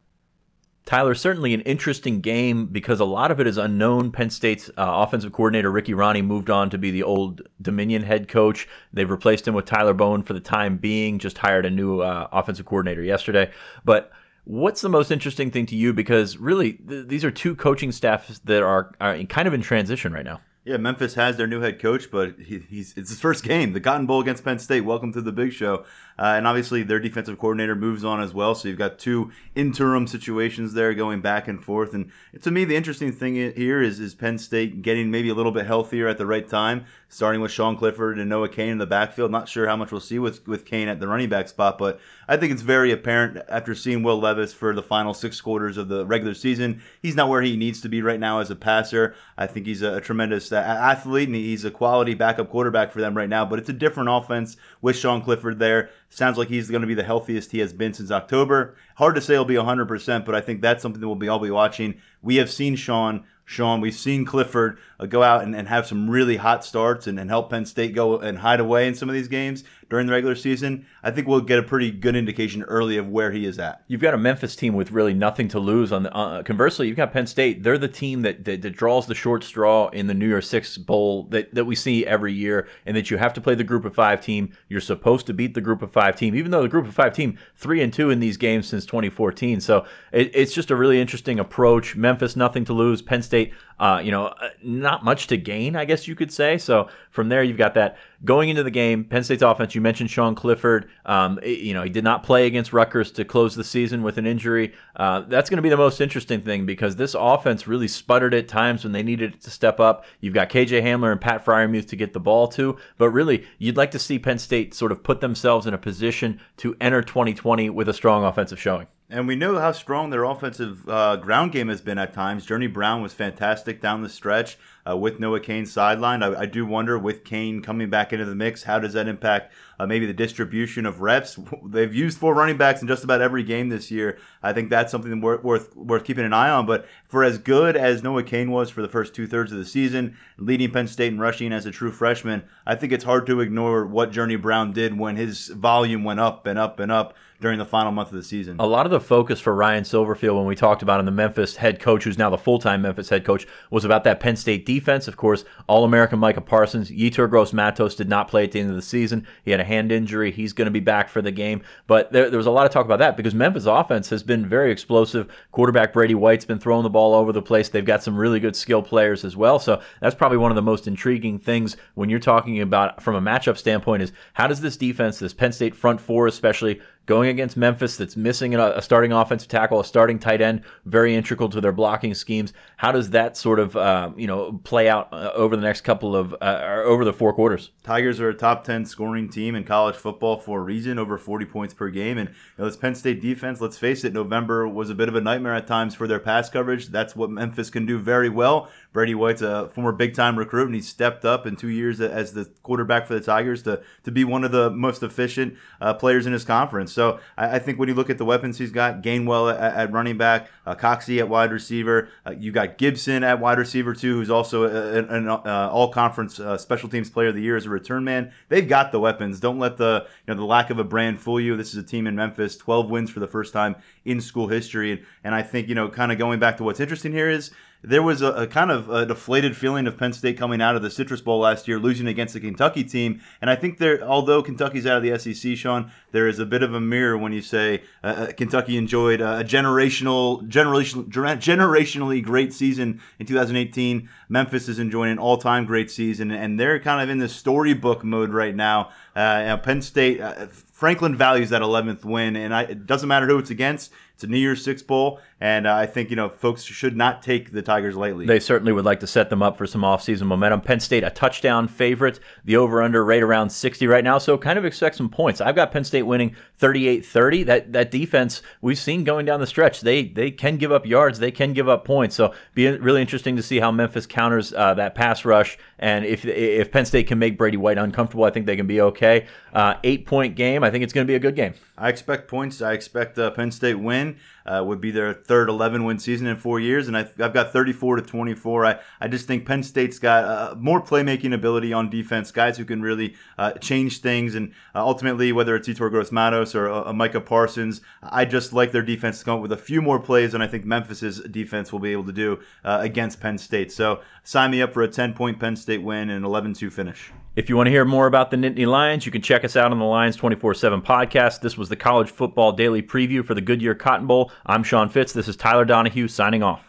Tyler, 0.88 1.14
certainly 1.14 1.54
an 1.54 1.60
interesting 1.62 2.22
game 2.22 2.66
because 2.68 3.02
a 3.02 3.06
lot 3.06 3.30
of 3.30 3.42
it 3.42 3.46
is 3.46 3.58
unknown. 3.58 4.10
Penn 4.10 4.30
State's 4.30 4.70
uh, 4.70 4.72
offensive 4.78 5.34
coordinator 5.34 5.70
Ricky 5.70 5.92
Rahne 5.92 6.24
moved 6.24 6.50
on 6.50 6.70
to 6.70 6.78
be 6.78 6.92
the 6.92 7.04
Old 7.04 7.42
Dominion 7.62 8.04
head 8.04 8.30
coach. 8.30 8.70
They've 8.94 9.12
replaced 9.12 9.46
him 9.46 9.54
with 9.54 9.66
Tyler 9.66 9.94
Bowen 9.94 10.24
for 10.24 10.32
the 10.32 10.40
time 10.40 10.78
being. 10.78 11.20
Just 11.20 11.40
hired 11.40 11.66
a 11.66 11.70
new 11.70 12.00
uh, 12.00 12.30
offensive 12.32 12.66
coordinator 12.66 13.04
yesterday. 13.04 13.52
But 13.84 14.14
what's 14.46 14.80
the 14.80 14.88
most 14.88 15.12
interesting 15.12 15.52
thing 15.52 15.66
to 15.66 15.76
you? 15.76 15.92
Because 15.92 16.38
really, 16.38 16.74
th- 16.76 17.10
these 17.10 17.26
are 17.26 17.32
two 17.32 17.54
coaching 17.54 17.92
staffs 17.92 18.40
that 18.46 18.64
are, 18.64 18.96
are 19.02 19.22
kind 19.24 19.46
of 19.46 19.54
in 19.54 19.62
transition 19.62 20.14
right 20.14 20.24
now. 20.24 20.40
Yeah, 20.68 20.76
Memphis 20.76 21.14
has 21.14 21.38
their 21.38 21.48
new 21.48 21.62
head 21.62 21.80
coach, 21.80 22.12
but 22.12 22.38
he, 22.40 22.60
he's 22.60 22.94
it's 22.98 23.10
his 23.10 23.22
first 23.22 23.46
game, 23.46 23.72
the 23.72 23.80
Cotton 23.80 24.06
Bowl 24.06 24.20
against 24.20 24.44
Penn 24.44 24.60
State. 24.60 24.82
Welcome 24.82 25.14
to 25.14 25.22
the 25.22 25.32
big 25.32 25.54
show. 25.54 25.86
Uh, 26.20 26.34
and 26.36 26.46
obviously, 26.46 26.84
their 26.84 27.00
defensive 27.00 27.40
coordinator 27.40 27.74
moves 27.74 28.04
on 28.04 28.20
as 28.20 28.34
well. 28.34 28.54
So 28.54 28.68
you've 28.68 28.78
got 28.78 29.00
two 29.00 29.32
interim 29.56 30.08
situations 30.08 30.74
there 30.74 30.94
going 30.94 31.22
back 31.22 31.48
and 31.48 31.64
forth. 31.64 31.94
And 31.94 32.12
to 32.42 32.52
me, 32.52 32.66
the 32.66 32.76
interesting 32.76 33.14
thing 33.14 33.36
here 33.36 33.82
is 33.82 34.02
is 34.02 34.14
Penn 34.14 34.38
State 34.38 34.82
getting 34.82 35.10
maybe 35.10 35.30
a 35.30 35.34
little 35.34 35.54
bit 35.54 35.66
healthier 35.66 36.10
at 36.10 36.18
the 36.18 36.26
right 36.26 36.46
time, 36.46 36.84
starting 37.10 37.40
with 37.40 37.52
Sean 37.52 37.78
Clifford 37.78 38.20
and 38.20 38.30
Noah 38.30 38.50
Cain 38.50 38.70
in 38.70 38.78
the 38.78 38.86
backfield. 38.86 39.32
Not 39.32 39.48
sure 39.48 39.68
how 39.68 39.76
much 39.76 39.92
we'll 39.92 40.02
see 40.02 40.20
with 40.20 40.46
with 40.48 40.66
Cain 40.66 40.88
at 40.88 41.00
the 41.00 41.08
running 41.08 41.30
back 41.30 41.48
spot, 41.48 41.78
but 41.78 42.00
I 42.28 42.38
think 42.38 42.52
it's 42.52 42.62
very 42.62 42.92
apparent 42.92 43.44
after 43.48 43.74
seeing 43.74 44.04
Will 44.04 44.20
Levis 44.20 44.54
for 44.54 44.74
the 44.74 44.84
final 44.84 45.14
six 45.14 45.40
quarters 45.40 45.78
of 45.78 45.88
the 45.88 46.06
regular 46.06 46.34
season. 46.34 46.82
He's 47.02 47.16
not 47.16 47.30
where 47.30 47.42
he 47.42 47.56
needs 47.56 47.82
to 47.82 47.90
be 47.90 48.02
right 48.02 48.20
now 48.20 48.40
as 48.40 48.52
a 48.52 48.56
passer. 48.56 49.16
I 49.38 49.48
think 49.48 49.66
he's 49.66 49.82
a, 49.82 49.96
a 49.96 50.02
tremendous 50.02 50.52
athlete 50.52 51.30
and 51.30 51.36
he's 51.36 51.66
a 51.66 51.72
quality 51.72 52.14
backup 52.14 52.50
quarterback 52.50 52.92
for 52.92 53.00
them 53.00 53.16
right 53.16 53.30
now. 53.30 53.46
But 53.46 53.60
it's 53.60 53.70
a 53.70 53.74
different 53.74 54.10
offense 54.10 54.58
with 54.82 54.98
Sean 54.98 55.22
Clifford 55.22 55.60
there. 55.60 55.90
Sounds 56.10 56.38
like 56.38 56.50
he's 56.50 56.70
going 56.70 56.82
to 56.82 56.88
be 56.88 56.94
the 56.94 57.04
healthiest 57.04 57.52
he 57.52 57.60
has 57.60 57.74
been 57.74 57.94
since 57.94 58.12
October. 58.12 58.76
Hard 58.96 59.16
to 59.16 59.22
say 59.22 59.34
he'll 59.34 59.46
be 59.46 59.56
100%, 59.56 60.26
but 60.26 60.36
I 60.36 60.42
think 60.42 60.62
that's 60.62 60.82
something 60.82 61.02
that 61.02 61.08
we'll 61.08 61.16
be 61.16 61.28
all 61.28 61.40
be 61.40 61.52
watching. 61.52 62.02
We 62.22 62.38
have 62.38 62.50
seen 62.52 62.76
Sean 62.76 63.26
Sean. 63.48 63.80
We've 63.80 63.96
seen 63.96 64.26
Clifford 64.26 64.78
uh, 65.00 65.06
go 65.06 65.24
out 65.24 65.42
and, 65.42 65.56
and, 65.56 65.70
have 65.70 65.88
some 65.88 66.10
really 66.10 66.36
hot 66.36 66.66
starts 66.66 67.08
and, 67.08 67.18
and, 67.18 67.30
help 67.30 67.50
Penn 67.50 67.66
State 67.66 67.96
go 67.96 68.20
and 68.20 68.38
hide 68.38 68.60
away 68.60 68.90
in 68.90 68.94
some 68.94 69.08
of 69.08 69.16
these 69.16 69.30
games 69.30 69.64
during 69.90 70.08
the 70.08 70.14
regular 70.14 70.36
season. 70.36 70.86
I 71.04 71.12
think 71.12 71.28
we'll 71.28 71.42
get 71.42 71.60
a 71.60 71.64
pretty 71.64 71.92
good 71.92 72.16
indication 72.16 72.64
early 72.64 72.98
of 72.98 73.08
where 73.08 73.32
he 73.32 73.46
is 73.46 73.60
at. 73.60 73.84
You've 73.88 74.02
got 74.02 74.14
a 74.14 74.18
Memphis 74.18 74.56
team 74.56 74.74
with 74.74 74.92
really 74.92 75.14
nothing 75.14 75.48
to 75.50 75.60
lose. 75.60 75.92
On 75.92 76.04
the 76.04 76.14
uh, 76.16 76.44
conversely, 76.44 76.88
you've 76.88 76.98
got 76.98 77.14
Penn 77.14 77.28
State. 77.28 77.64
They're 77.64 77.78
the 77.78 77.88
team 77.88 78.22
that, 78.24 78.44
that, 78.46 78.62
that 78.62 78.76
draws 78.76 79.08
the 79.08 79.16
short 79.16 79.44
straw 79.44 79.90
in 79.90 80.08
the 80.08 80.14
New 80.14 80.28
Year 80.28 80.42
Six 80.42 80.78
Bowl 80.78 81.24
that, 81.30 81.54
that 81.54 81.66
we 81.66 81.76
see 81.76 82.06
every 82.06 82.34
year, 82.34 82.68
and 82.86 82.96
that 82.98 83.10
you 83.10 83.18
have 83.18 83.34
to 83.34 83.42
play 83.42 83.56
the 83.56 83.64
Group 83.64 83.86
of 83.86 83.96
Five 83.96 84.22
team. 84.22 84.54
You're 84.68 84.82
supposed 84.82 85.26
to 85.28 85.34
beat 85.34 85.54
the 85.54 85.62
Group 85.62 85.82
of 85.82 85.92
Five 85.92 86.16
team, 86.16 86.36
even 86.36 86.52
though 86.52 86.62
the 86.62 86.70
Group 86.70 86.88
of 86.88 86.94
Five 86.94 87.14
team 87.14 87.38
three 87.56 87.82
and 87.82 87.94
two 87.94 88.10
in 88.10 88.20
these 88.20 88.38
games 88.38 88.68
since 88.68 88.86
2014. 88.86 89.62
So 89.62 89.86
it, 90.12 90.32
it's 90.34 90.54
just 90.54 90.72
a 90.72 90.76
really 90.76 91.00
interesting 91.00 91.40
approach. 91.40 91.96
Memphis 91.96 92.36
nothing 92.36 92.66
to 92.66 92.74
lose. 92.74 93.02
Penn 93.02 93.22
State 93.22 93.54
uh, 93.80 94.02
you 94.04 94.12
know, 94.12 94.26
uh, 94.26 94.50
not 94.64 95.04
much 95.04 95.28
to 95.28 95.38
gain, 95.38 95.76
I 95.76 95.86
guess 95.86 96.08
you 96.08 96.16
could 96.16 96.32
say. 96.32 96.58
So 96.58 96.90
from 97.12 97.30
there, 97.30 97.44
you've 97.44 97.58
got 97.58 97.76
that 97.76 97.98
going 98.26 98.50
into 98.50 98.64
the 98.64 98.72
game. 98.72 99.04
Penn 99.04 99.24
State's 99.24 99.44
offense. 99.44 99.76
You 99.78 99.82
mentioned 99.82 100.10
Sean 100.10 100.34
Clifford. 100.34 100.90
Um, 101.06 101.40
you 101.46 101.76
know, 101.76 101.84
he 101.84 101.90
did 101.92 102.04
not 102.04 102.24
play 102.24 102.48
against 102.48 102.74
Rutgers 102.74 103.12
to 103.12 103.24
close 103.24 103.54
the 103.54 103.64
season 103.64 104.02
with 104.02 104.18
an 104.18 104.26
injury. 104.26 104.74
Uh, 104.96 105.20
that's 105.28 105.52
going 105.52 105.60
to 105.60 105.62
be 105.62 105.70
the 105.70 105.78
most 105.78 106.02
interesting 106.02 106.42
thing 106.42 106.66
because 106.66 106.96
this 106.96 107.14
offense 107.14 107.68
really 107.68 107.88
sputtered 107.88 108.34
at 108.34 108.48
times 108.48 108.84
when 108.84 108.92
they 108.92 109.04
needed 109.04 109.36
it 109.36 109.42
to 109.42 109.52
step 109.52 109.80
up. 109.80 110.04
You've 110.20 110.34
got 110.34 110.50
KJ 110.50 110.82
Hamler 110.82 111.12
and 111.12 111.22
Pat 111.22 111.46
Freiermuth 111.46 111.88
to 111.90 111.96
get 111.96 112.14
the 112.14 112.20
ball 112.20 112.48
to, 112.48 112.76
but 112.98 113.12
really, 113.12 113.46
you'd 113.60 113.78
like 113.78 113.92
to 113.92 114.00
see 114.00 114.18
Penn 114.18 114.40
State 114.40 114.74
sort 114.74 114.92
of 114.92 115.04
put 115.04 115.22
themselves 115.22 115.68
in 115.68 115.76
a 115.76 115.78
position 115.78 116.40
to 116.58 116.76
enter 116.82 117.04
2020 117.04 117.70
with 117.70 117.88
a 117.88 117.94
strong 117.94 118.26
offensive 118.26 118.60
showing. 118.60 118.88
And 119.10 119.26
we 119.26 119.38
know 119.38 119.58
how 119.58 119.72
strong 119.72 120.10
their 120.10 120.26
offensive 120.26 120.88
uh, 120.90 121.16
ground 121.16 121.54
game 121.54 121.70
has 121.70 121.80
been 121.80 121.98
at 121.98 122.14
times. 122.14 122.46
Journey 122.46 122.68
Brown 122.68 123.02
was 123.02 123.14
fantastic 123.14 123.80
down 123.80 124.02
the 124.02 124.10
stretch 124.10 124.58
uh, 124.86 124.98
with 124.98 125.18
Noah 125.18 125.40
Cain 125.40 125.64
sidelined. 125.64 126.24
I, 126.24 126.42
I, 126.42 126.46
do 126.46 126.66
wonder, 126.66 127.00
with 127.00 127.24
Cain 127.24 127.62
coming 127.62 127.90
back 127.90 128.12
into 128.12 128.26
the 128.26 128.36
mix, 128.36 128.64
how 128.64 128.80
does 128.80 128.92
that 128.94 129.08
impact 129.08 129.54
uh, 129.80 129.86
maybe 129.86 130.06
the 130.06 130.14
distribution 130.14 130.86
of 130.86 131.00
reps? 131.00 131.40
They've 131.66 131.96
used 131.96 132.18
four 132.18 132.34
running 132.34 132.58
backs 132.58 132.82
in 132.82 132.88
just 132.90 133.06
about 133.06 133.22
every 133.22 133.44
game 133.44 133.70
this 133.70 133.90
year. 133.90 134.18
I 134.44 134.52
think 134.52 134.70
that's 134.70 134.92
something 134.92 135.22
worth 135.22 135.42
worth, 135.42 135.74
worth 135.78 136.04
keeping 136.04 136.26
an 136.26 136.34
eye 136.34 136.50
on. 136.50 136.66
But 136.66 136.86
for 137.06 137.24
as 137.24 137.38
good 137.38 137.78
as 137.78 138.04
Noah 138.04 138.24
Cain 138.24 138.52
was 138.52 138.70
for 138.70 138.82
the 138.82 138.90
first 138.90 139.16
two 139.16 139.26
thirds 139.26 139.54
of 139.54 139.58
the 139.58 139.66
season, 139.66 140.18
leading 140.38 140.72
Penn 140.72 140.88
State 140.88 141.14
in 141.14 141.20
rushing 141.20 141.54
as 141.54 141.66
a 141.66 141.72
true 141.72 141.92
freshman, 141.92 142.44
I 142.66 142.76
think 142.76 142.92
it's 142.92 143.06
hard 143.06 143.26
to 143.28 143.40
ignore 143.40 143.86
what 143.86 144.12
Journey 144.12 144.36
Brown 144.36 144.74
did 144.74 145.00
when 145.00 145.16
his 145.16 145.48
volume 145.48 146.04
went 146.04 146.20
up 146.20 146.46
and 146.46 146.60
up 146.60 146.82
and 146.82 146.92
up 146.92 147.16
during 147.40 147.60
the 147.60 147.66
final 147.66 147.92
month 147.92 148.10
of 148.10 148.16
the 148.16 148.24
season. 148.24 148.58
A 148.60 148.66
lot 148.66 148.86
of 148.86 148.92
the 148.92 149.00
focus 149.00 149.40
for 149.40 149.54
Ryan 149.54 149.84
Silverfield 149.84 150.36
when 150.36 150.46
we 150.46 150.56
talked 150.56 150.82
about 150.82 151.00
him, 151.00 151.06
the 151.06 151.12
Memphis 151.12 151.58
head 151.58 151.80
coach, 151.80 152.04
who's 152.04 152.18
now 152.18 152.30
the 152.30 152.38
full 152.38 152.60
time 152.60 152.82
Memphis 152.82 153.10
head 153.10 153.24
coach, 153.24 153.46
was 153.70 153.86
about 153.86 154.04
that 154.06 154.20
Penn 154.20 154.36
State 154.36 154.66
defense. 154.66 155.08
Of 155.08 155.18
course, 155.18 155.46
All 155.68 155.84
American 155.84 156.20
Micah 156.20 156.42
Parsons, 156.42 156.90
Yetur 156.90 157.30
Gross 157.30 157.54
Matos 157.54 157.96
did 157.96 158.10
not 158.10 158.28
play 158.28 158.46
at 158.46 158.52
the 158.52 158.60
end 158.60 158.70
of 158.70 158.76
the 158.76 158.82
season. 158.82 159.28
He 159.44 159.52
had 159.52 159.60
a 159.60 159.66
hand 159.66 159.92
injury. 159.92 160.32
He's 160.32 160.54
going 160.54 160.66
to 160.66 160.72
be 160.72 160.80
back 160.80 161.10
for 161.10 161.22
the 161.22 161.32
game. 161.32 161.62
But 161.86 162.12
there, 162.12 162.30
there 162.30 162.38
was 162.38 162.48
a 162.48 162.52
lot 162.52 162.66
of 162.66 162.72
talk 162.72 162.86
about 162.86 163.00
that 163.00 163.16
because 163.16 163.36
Memphis 163.36 163.66
offense 163.66 164.10
has 164.10 164.24
been 164.24 164.48
very 164.48 164.72
explosive. 164.72 165.32
Quarterback 165.52 165.94
Brady 165.94 166.16
White's 166.16 166.46
been 166.46 166.60
throwing 166.60 166.84
the 166.84 166.90
ball 166.90 167.14
over 167.14 167.32
the 167.32 167.42
place. 167.42 167.70
They've 167.70 167.86
got 167.86 168.02
some 168.04 168.18
really 168.18 168.40
good 168.40 168.56
skill 168.56 168.82
players 168.82 169.24
as 169.24 169.38
well. 169.38 169.60
So 169.60 169.82
that's 170.02 170.16
probably 170.16 170.38
one 170.40 170.52
of 170.52 170.56
the 170.56 170.62
most 170.62 170.88
intriguing 170.88 171.38
things 171.38 171.78
when 171.94 172.10
you're 172.10 172.20
talking 172.20 172.62
about 172.62 173.02
from 173.04 173.16
a 173.16 173.22
matchup 173.22 173.58
standpoint 173.58 174.02
is 174.02 174.12
how 174.34 174.48
does 174.48 174.62
this 174.62 174.78
defense, 174.78 175.20
this 175.20 175.34
Penn 175.34 175.52
State 175.52 175.76
front 175.76 176.02
four 176.02 176.26
especially, 176.28 176.82
going 177.08 177.30
against 177.30 177.58
Memphis 177.58 177.96
that's 177.96 178.16
missing 178.16 178.54
a, 178.54 178.82
starting 178.82 179.12
offensive 179.12 179.48
tackle, 179.48 179.80
a 179.80 179.86
starting 179.86 180.20
tight 180.20 180.42
end, 180.42 180.62
very 180.86 181.16
integral 181.16 181.50
to 181.50 181.62
their 181.62 181.72
blocking 181.72 182.14
schemes. 182.14 182.54
How 182.76 182.92
does 182.92 183.10
that 183.12 183.36
sort 183.36 183.60
of 183.60 183.76
uh, 183.76 184.12
you 184.16 184.28
know 184.28 184.60
play 184.64 184.88
out 184.88 185.12
uh, 185.12 185.32
over 185.34 185.56
the 185.56 185.62
next 185.64 185.82
couple 185.82 186.16
of 186.16 186.36
uh, 186.40 186.84
over 186.86 187.04
the 187.04 187.14
four 187.14 187.34
quarters? 187.34 187.72
Tigers 187.82 188.20
are 188.20 188.30
a 188.30 188.34
top 188.36 188.64
ten 188.64 188.86
scoring 188.86 189.30
team 189.30 189.56
in 189.56 189.64
college 189.64 189.96
football 189.96 190.38
for 190.38 190.60
a 190.60 190.64
reason, 190.64 191.00
over 191.00 191.18
40 191.18 191.46
points 191.46 191.74
per 191.74 191.90
game. 191.90 192.18
And 192.18 192.30
you 192.30 192.36
know, 192.60 192.66
this 192.66 192.78
Penn 192.78 192.94
State 192.94 193.22
defense, 193.22 193.62
let's 193.62 193.78
face 193.78 194.04
it, 194.04 194.14
November 194.14 194.68
was 194.68 194.90
a 194.90 194.96
bit 194.96 195.08
of 195.08 195.16
a 195.16 195.22
nightmare 195.22 195.56
at 195.56 195.66
times 195.66 195.96
for 195.96 196.08
their 196.08 196.20
pass 196.20 196.50
coverage. 196.50 196.88
That's 196.88 197.16
what 197.16 197.32
Memphis 197.32 197.70
can 197.70 197.86
do 197.86 197.98
very 197.98 198.30
well. 198.30 198.70
Brady 198.92 199.16
White's 199.16 199.42
a 199.42 199.70
former 199.70 199.92
big 199.94 200.14
time 200.14 200.38
recruit, 200.38 200.66
and 200.66 200.76
he 200.76 200.82
stepped 200.82 201.24
up 201.24 201.46
in 201.46 201.56
two 201.56 201.70
years 201.70 202.02
as 202.02 202.34
the 202.34 202.46
quarterback 202.64 203.08
for 203.08 203.14
the 203.14 203.22
Tigers 203.22 203.64
to, 203.64 203.82
to 204.04 204.12
be 204.12 204.24
one 204.24 204.44
of 204.44 204.52
the 204.52 204.70
most 204.70 205.04
efficient 205.04 205.56
uh, 205.80 205.94
players 205.94 206.26
in 206.26 206.34
his 206.34 206.44
conference. 206.44 206.97
So 206.98 207.20
I, 207.38 207.58
I, 207.58 207.60
think 207.60 207.78
when 207.78 207.88
you 207.90 207.94
look 207.94 208.10
at 208.10 208.18
the 208.18 208.26
weapons 208.26 208.58
he's 208.58 208.72
got, 208.72 209.04
Gainwell 209.04 209.54
at, 209.54 209.76
at 209.76 209.94
running 209.94 210.18
back, 210.18 210.50
uh, 210.68 210.76
Coxie 210.76 211.20
at 211.20 211.30
wide 211.30 211.52
receiver, 211.52 212.10
uh, 212.26 212.32
you 212.38 212.52
got 212.52 212.78
Gibson 212.78 213.24
at 213.24 213.40
wide 213.40 213.58
receiver 213.58 213.94
too, 213.94 214.16
who's 214.16 214.30
also 214.30 214.66
an, 214.66 215.10
an 215.10 215.30
uh, 215.30 215.70
all 215.72 215.90
conference 215.92 216.40
uh, 216.40 216.58
special 216.58 216.90
teams 216.90 217.10
player 217.10 217.30
of 217.30 217.36
the 217.36 217.42
year 217.42 217.56
as 217.56 217.66
a 217.66 217.70
return 217.70 218.04
man. 218.04 218.34
They've 218.50 218.68
got 218.68 218.92
the 218.92 219.00
weapons. 219.00 219.40
Don't 219.40 219.60
let 219.60 219.78
the 219.78 220.06
you 220.28 220.34
know 220.34 220.40
the 220.40 220.46
lack 220.46 220.70
of 220.70 220.78
a 220.78 220.84
brand 220.84 221.22
fool 221.22 221.40
you. 221.40 221.56
This 221.56 221.70
is 221.70 221.78
a 221.78 221.84
team 221.84 222.06
in 222.06 222.16
Memphis, 222.16 222.58
12 222.58 222.90
wins 222.90 223.10
for 223.10 223.22
the 223.22 223.28
first 223.28 223.54
time 223.54 223.78
in 224.04 224.20
school 224.20 224.50
history, 224.50 224.92
and, 224.92 225.02
and 225.24 225.34
I 225.34 225.42
think 225.42 225.70
you 225.70 225.76
know 225.76 225.88
kind 225.88 226.12
of 226.12 226.18
going 226.18 226.40
back 226.40 226.58
to 226.58 226.64
what's 226.64 226.82
interesting 226.82 227.14
here 227.14 227.30
is 227.30 227.52
there 227.84 228.02
was 228.02 228.22
a, 228.22 228.32
a, 228.32 228.48
kind 228.48 228.72
of 228.72 228.90
a 228.90 229.06
deflated 229.06 229.56
feeling 229.56 229.86
of 229.88 229.98
Penn 229.98 230.12
State 230.14 230.38
coming 230.38 230.62
out 230.62 230.76
of 230.76 230.82
the 230.82 230.90
Citrus 230.90 231.22
Bowl 231.22 231.40
last 231.40 231.68
year, 231.68 231.80
losing 231.80 232.08
against 232.08 232.34
the 232.34 232.40
Kentucky 232.40 232.84
team. 232.84 233.22
And 233.40 233.50
I 233.50 233.56
think 233.56 233.78
there, 233.78 234.02
although 234.02 234.42
Kentucky's 234.42 234.86
out 234.86 234.98
of 234.98 235.04
the 235.04 235.18
SEC, 235.18 235.56
Sean, 235.56 235.92
there 236.12 236.28
is 236.28 236.40
a 236.40 236.46
bit 236.46 236.64
of 236.64 236.74
a 236.74 236.82
mirror 236.82 237.18
when 237.18 237.34
you 237.34 237.42
say 237.42 237.84
uh, 238.04 238.08
uh 238.08 238.32
Kentucky 238.32 238.78
enjoyed 238.78 239.22
a 239.22 239.44
generational, 239.44 240.48
generation, 240.58 241.04
generationally 241.06 242.24
great 242.24 242.52
season 242.52 243.00
in 243.20 243.26
2018. 243.26 244.10
Memphis 244.28 244.68
is 244.68 244.80
enjoying 244.80 245.12
an 245.12 245.20
all-time 245.20 245.66
great 245.66 245.92
season, 245.92 246.32
and 246.32 246.60
they're 246.60 246.80
kind 246.80 247.02
of 247.02 247.10
in 247.10 247.20
the 247.20 247.30
storybook 247.30 248.04
mode 248.04 248.32
right 248.32 248.56
now. 248.56 248.90
Uh, 249.16 249.58
Penn 249.58 249.82
State, 249.82 250.20
uh, 250.20 250.48
Franklin 250.48 251.16
values 251.16 251.50
that 251.52 251.62
11th 251.62 252.04
win, 252.04 252.36
and 252.36 252.56
I, 252.56 252.64
it 252.64 252.88
doesn't 252.88 253.08
matter 253.08 253.28
who 253.28 253.38
it's 253.38 253.52
against. 253.52 253.92
It's 254.16 254.24
a 254.24 254.28
New 254.28 254.38
Year's 254.38 254.64
Six 254.64 254.82
bowl, 254.82 255.20
and 255.40 255.68
uh, 255.68 255.76
I 255.76 255.86
think 255.86 256.10
you 256.10 256.16
know 256.16 256.30
folks 256.30 256.64
should 256.64 256.98
not 256.98 257.22
take 257.22 257.52
the 257.52 257.62
Tigers 257.62 257.96
lightly. 257.96 258.26
They 258.26 258.40
certainly 258.40 258.74
would 258.74 258.86
like 258.86 259.00
to 259.02 259.08
set 259.08 259.30
them 259.30 259.44
up 259.44 259.58
for 259.58 259.68
some 259.68 259.82
offseason 259.82 260.24
momentum. 260.24 260.62
Penn 260.62 260.80
State 260.80 261.04
a 261.04 261.12
touchdown 261.12 261.68
favorite, 261.68 262.20
the 262.44 262.58
over/under 262.58 263.04
rate 263.04 263.22
around 263.22 263.52
60 263.52 263.86
right 263.86 264.04
now, 264.04 264.18
so 264.18 264.38
kind 264.38 264.58
of 264.58 264.66
expect 264.66 264.96
some 264.96 265.10
points. 265.10 265.40
I've 265.40 265.56
got 265.56 265.72
Penn 265.72 265.84
State 265.84 266.04
winning 266.04 266.36
38-30. 266.60 267.46
That 267.46 267.74
that 267.74 267.92
defense 267.92 268.42
we've 268.62 268.80
seen 268.80 269.04
going 269.04 269.26
down 269.26 269.40
the 269.40 269.48
stretch, 269.48 269.82
they 269.82 270.06
they 270.06 270.32
can 270.32 270.58
give 270.58 270.72
up 270.72 270.86
yards, 270.86 271.20
they 271.20 271.32
can 271.32 271.54
give 271.54 271.70
up 271.70 271.86
points. 271.86 272.16
So 272.16 272.34
be 272.56 272.68
really 272.70 273.02
interesting 273.02 273.36
to 273.36 273.44
see 273.44 273.60
how 273.60 273.72
Memphis 273.72 274.08
counters 274.08 274.54
uh, 274.54 274.74
that 274.74 274.96
pass 274.96 275.24
rush, 275.24 275.58
and 275.78 276.04
if 276.04 276.26
if 276.26 276.72
Penn 276.72 276.86
State 276.86 277.08
can 277.08 277.20
make 277.20 277.38
Brady 277.38 277.58
White 277.58 277.78
uncomfortable, 277.78 278.24
I 278.24 278.32
think 278.32 278.48
they 278.48 278.56
can 278.56 278.68
be 278.68 278.82
okay. 278.82 279.28
Uh, 279.54 279.76
eight 279.84 280.06
point 280.08 280.36
game, 280.36 280.64
I 280.64 280.72
think 280.72 280.84
it's 280.84 280.94
going 280.94 281.06
to 281.06 281.12
be 281.12 281.16
a 281.16 281.20
good 281.20 281.36
game. 281.36 281.54
I 281.78 281.90
expect 281.90 282.28
points. 282.28 282.62
I 282.62 282.74
expect 282.74 283.20
uh, 283.20 283.30
Penn 283.32 283.52
State 283.52 283.76
win. 283.76 284.18
Uh, 284.48 284.64
would 284.64 284.80
be 284.80 284.92
their 284.92 285.14
third 285.14 285.50
11 285.50 285.84
win 285.84 286.00
season 286.00 286.26
in 286.28 286.38
four 286.38 286.60
years, 286.60 286.88
and 286.88 286.98
I, 286.98 287.04
have 287.18 287.34
got 287.34 287.52
34 287.52 287.98
to 287.98 288.02
24. 288.02 288.66
I, 288.66 288.80
I 289.02 289.08
just 289.08 289.28
think 289.28 289.46
Penn 289.46 289.62
State's 289.62 290.00
got 290.00 290.24
uh, 290.24 290.56
more 290.58 290.82
playmaking 290.82 291.34
ability 291.34 291.74
on 291.74 291.90
defense, 291.90 292.32
guys 292.32 292.58
who 292.58 292.66
can 292.66 292.82
really 292.82 293.16
uh, 293.38 293.54
change 293.54 294.00
things, 294.00 294.36
and 294.36 294.54
uh, 294.74 294.86
ultimately, 294.86 295.32
whether 295.32 295.56
it's 295.56 295.68
Yetur 295.68 295.90
Gross-Matos 295.90 296.56
or 296.56 296.70
uh, 296.70 296.94
Micah 296.94 297.22
Parsons, 297.22 297.82
I 298.02 298.26
just 298.26 298.54
like 298.54 298.72
their 298.72 298.82
defense 298.82 299.20
to 299.20 299.26
come 299.26 299.36
up 299.36 299.42
with 299.42 299.52
a 299.52 299.58
few 299.58 299.82
more 299.82 300.00
plays 300.00 300.32
than 300.32 300.42
I 300.42 300.48
think 300.48 300.66
Memphis's 300.66 301.20
defense 301.20 301.72
will 301.72 301.80
be 301.80 301.92
able 301.92 302.06
to 302.06 302.14
do 302.14 302.40
uh, 302.64 302.80
against 302.82 303.20
Penn 303.20 303.38
State. 303.38 303.72
So 303.72 304.02
sign 304.24 304.52
me 304.52 304.62
up 304.62 304.74
for 304.74 304.84
a 304.84 304.88
10 304.88 305.14
point 305.14 305.40
Penn 305.40 305.56
State 305.56 305.84
win 305.84 306.10
and 306.10 306.12
an 306.12 306.26
11 306.26 306.54
2 306.54 306.70
finish. 306.70 307.12
If 307.38 307.50
you 307.50 307.56
want 307.56 307.68
to 307.68 307.72
hear 307.72 307.86
more 307.86 308.08
about 308.08 308.32
the 308.32 308.38
Nittany 308.38 308.66
Lions, 308.66 309.06
you 309.06 309.12
can 309.12 309.22
check 309.22 309.46
us 309.46 309.56
out 309.56 309.72
on 309.72 309.78
the 309.78 309.86
Lions 309.86 310.16
24 310.16 310.56
7 310.56 310.82
podcast. 310.82 311.42
This 311.42 311.56
was 311.56 311.70
the 311.70 311.76
College 311.76 312.10
Football 312.10 312.54
Daily 312.54 312.82
Preview 312.82 313.24
for 313.24 313.36
the 313.36 313.42
Goodyear 313.42 313.76
Cotton 313.76 314.08
Bowl. 314.08 314.32
I'm 314.46 314.64
Sean 314.64 314.90
Fitz. 314.90 315.14
This 315.14 315.28
is 315.28 315.36
Tyler 315.36 315.66
Donohue 315.66 316.08
signing 316.08 316.44
off. 316.44 316.67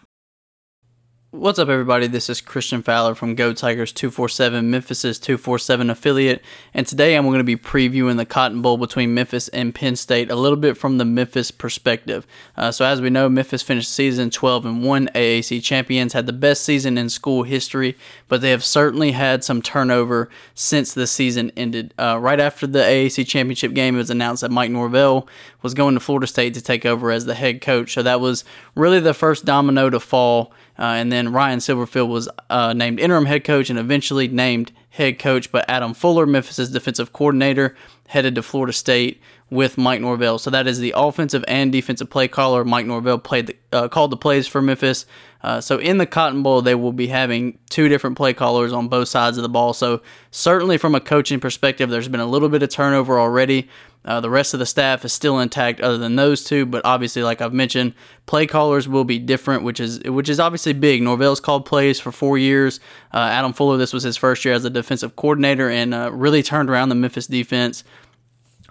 What's 1.30 1.58
up, 1.58 1.68
everybody? 1.68 2.06
This 2.06 2.30
is 2.30 2.40
Christian 2.40 2.82
Fowler 2.82 3.14
from 3.14 3.34
Go 3.34 3.52
Tigers 3.52 3.92
247, 3.92 4.70
Memphis's 4.70 5.18
247 5.18 5.90
affiliate, 5.90 6.42
and 6.72 6.86
today 6.86 7.14
I'm 7.14 7.26
going 7.26 7.36
to 7.36 7.44
be 7.44 7.54
previewing 7.54 8.16
the 8.16 8.24
Cotton 8.24 8.62
Bowl 8.62 8.78
between 8.78 9.12
Memphis 9.12 9.48
and 9.48 9.74
Penn 9.74 9.94
State 9.96 10.30
a 10.30 10.36
little 10.36 10.56
bit 10.56 10.78
from 10.78 10.96
the 10.96 11.04
Memphis 11.04 11.50
perspective. 11.50 12.26
Uh, 12.56 12.72
so, 12.72 12.86
as 12.86 13.02
we 13.02 13.10
know, 13.10 13.28
Memphis 13.28 13.60
finished 13.60 13.92
season 13.92 14.30
12 14.30 14.64
and 14.64 14.82
1 14.82 15.08
AAC 15.14 15.62
champions, 15.62 16.14
had 16.14 16.24
the 16.24 16.32
best 16.32 16.64
season 16.64 16.96
in 16.96 17.10
school 17.10 17.42
history, 17.42 17.94
but 18.28 18.40
they 18.40 18.48
have 18.48 18.64
certainly 18.64 19.12
had 19.12 19.44
some 19.44 19.60
turnover 19.60 20.30
since 20.54 20.94
the 20.94 21.06
season 21.06 21.52
ended. 21.58 21.92
Uh, 21.98 22.16
right 22.18 22.40
after 22.40 22.66
the 22.66 22.78
AAC 22.78 23.26
championship 23.26 23.74
game, 23.74 23.96
it 23.96 23.98
was 23.98 24.08
announced 24.08 24.40
that 24.40 24.50
Mike 24.50 24.70
Norvell 24.70 25.28
was 25.60 25.74
going 25.74 25.92
to 25.92 26.00
Florida 26.00 26.26
State 26.26 26.54
to 26.54 26.62
take 26.62 26.86
over 26.86 27.10
as 27.10 27.26
the 27.26 27.34
head 27.34 27.60
coach. 27.60 27.92
So, 27.92 28.02
that 28.02 28.18
was 28.18 28.46
really 28.74 28.98
the 28.98 29.12
first 29.12 29.44
domino 29.44 29.90
to 29.90 30.00
fall. 30.00 30.54
Uh, 30.78 30.94
and 30.94 31.10
then 31.10 31.32
Ryan 31.32 31.58
Silverfield 31.58 32.08
was 32.08 32.28
uh, 32.50 32.72
named 32.72 33.00
interim 33.00 33.26
head 33.26 33.44
coach 33.44 33.68
and 33.68 33.78
eventually 33.78 34.28
named 34.28 34.72
head 34.90 35.18
coach. 35.18 35.50
But 35.50 35.64
Adam 35.68 35.92
Fuller, 35.92 36.26
Memphis's 36.26 36.70
defensive 36.70 37.12
coordinator, 37.12 37.74
headed 38.08 38.34
to 38.36 38.42
Florida 38.42 38.72
State 38.72 39.20
with 39.50 39.78
Mike 39.78 40.00
Norvell. 40.00 40.38
So 40.38 40.50
that 40.50 40.66
is 40.66 40.78
the 40.78 40.94
offensive 40.96 41.44
and 41.48 41.72
defensive 41.72 42.10
play 42.10 42.28
caller. 42.28 42.64
Mike 42.64 42.86
Norvell 42.86 43.18
played 43.18 43.48
the, 43.48 43.56
uh, 43.72 43.88
called 43.88 44.10
the 44.10 44.16
plays 44.16 44.46
for 44.46 44.62
Memphis. 44.62 45.06
Uh, 45.40 45.60
so 45.60 45.78
in 45.78 45.98
the 45.98 46.06
Cotton 46.06 46.42
Bowl, 46.42 46.62
they 46.62 46.74
will 46.74 46.92
be 46.92 47.06
having 47.06 47.58
two 47.70 47.88
different 47.88 48.16
play 48.16 48.32
callers 48.32 48.72
on 48.72 48.88
both 48.88 49.08
sides 49.08 49.38
of 49.38 49.42
the 49.42 49.48
ball. 49.48 49.72
So 49.72 50.02
certainly 50.30 50.78
from 50.78 50.94
a 50.94 51.00
coaching 51.00 51.38
perspective, 51.38 51.90
there's 51.90 52.08
been 52.08 52.20
a 52.20 52.26
little 52.26 52.48
bit 52.48 52.62
of 52.62 52.70
turnover 52.70 53.20
already. 53.20 53.68
Uh, 54.04 54.20
the 54.20 54.30
rest 54.30 54.54
of 54.54 54.60
the 54.60 54.66
staff 54.66 55.04
is 55.04 55.12
still 55.12 55.38
intact, 55.38 55.80
other 55.80 55.98
than 55.98 56.16
those 56.16 56.42
two. 56.42 56.64
But 56.64 56.82
obviously, 56.84 57.22
like 57.22 57.40
I've 57.40 57.52
mentioned, 57.52 57.94
play 58.26 58.46
callers 58.46 58.88
will 58.88 59.04
be 59.04 59.18
different, 59.18 59.64
which 59.64 59.80
is 59.80 60.00
which 60.04 60.28
is 60.28 60.40
obviously 60.40 60.72
big. 60.72 61.02
Norvell's 61.02 61.40
called 61.40 61.66
plays 61.66 62.00
for 62.00 62.10
four 62.10 62.38
years. 62.38 62.80
Uh, 63.12 63.18
Adam 63.18 63.52
Fuller, 63.52 63.76
this 63.76 63.92
was 63.92 64.04
his 64.04 64.16
first 64.16 64.44
year 64.44 64.54
as 64.54 64.64
a 64.64 64.70
defensive 64.70 65.14
coordinator, 65.16 65.68
and 65.68 65.92
uh, 65.92 66.10
really 66.12 66.42
turned 66.42 66.70
around 66.70 66.88
the 66.88 66.94
Memphis 66.94 67.26
defense 67.26 67.84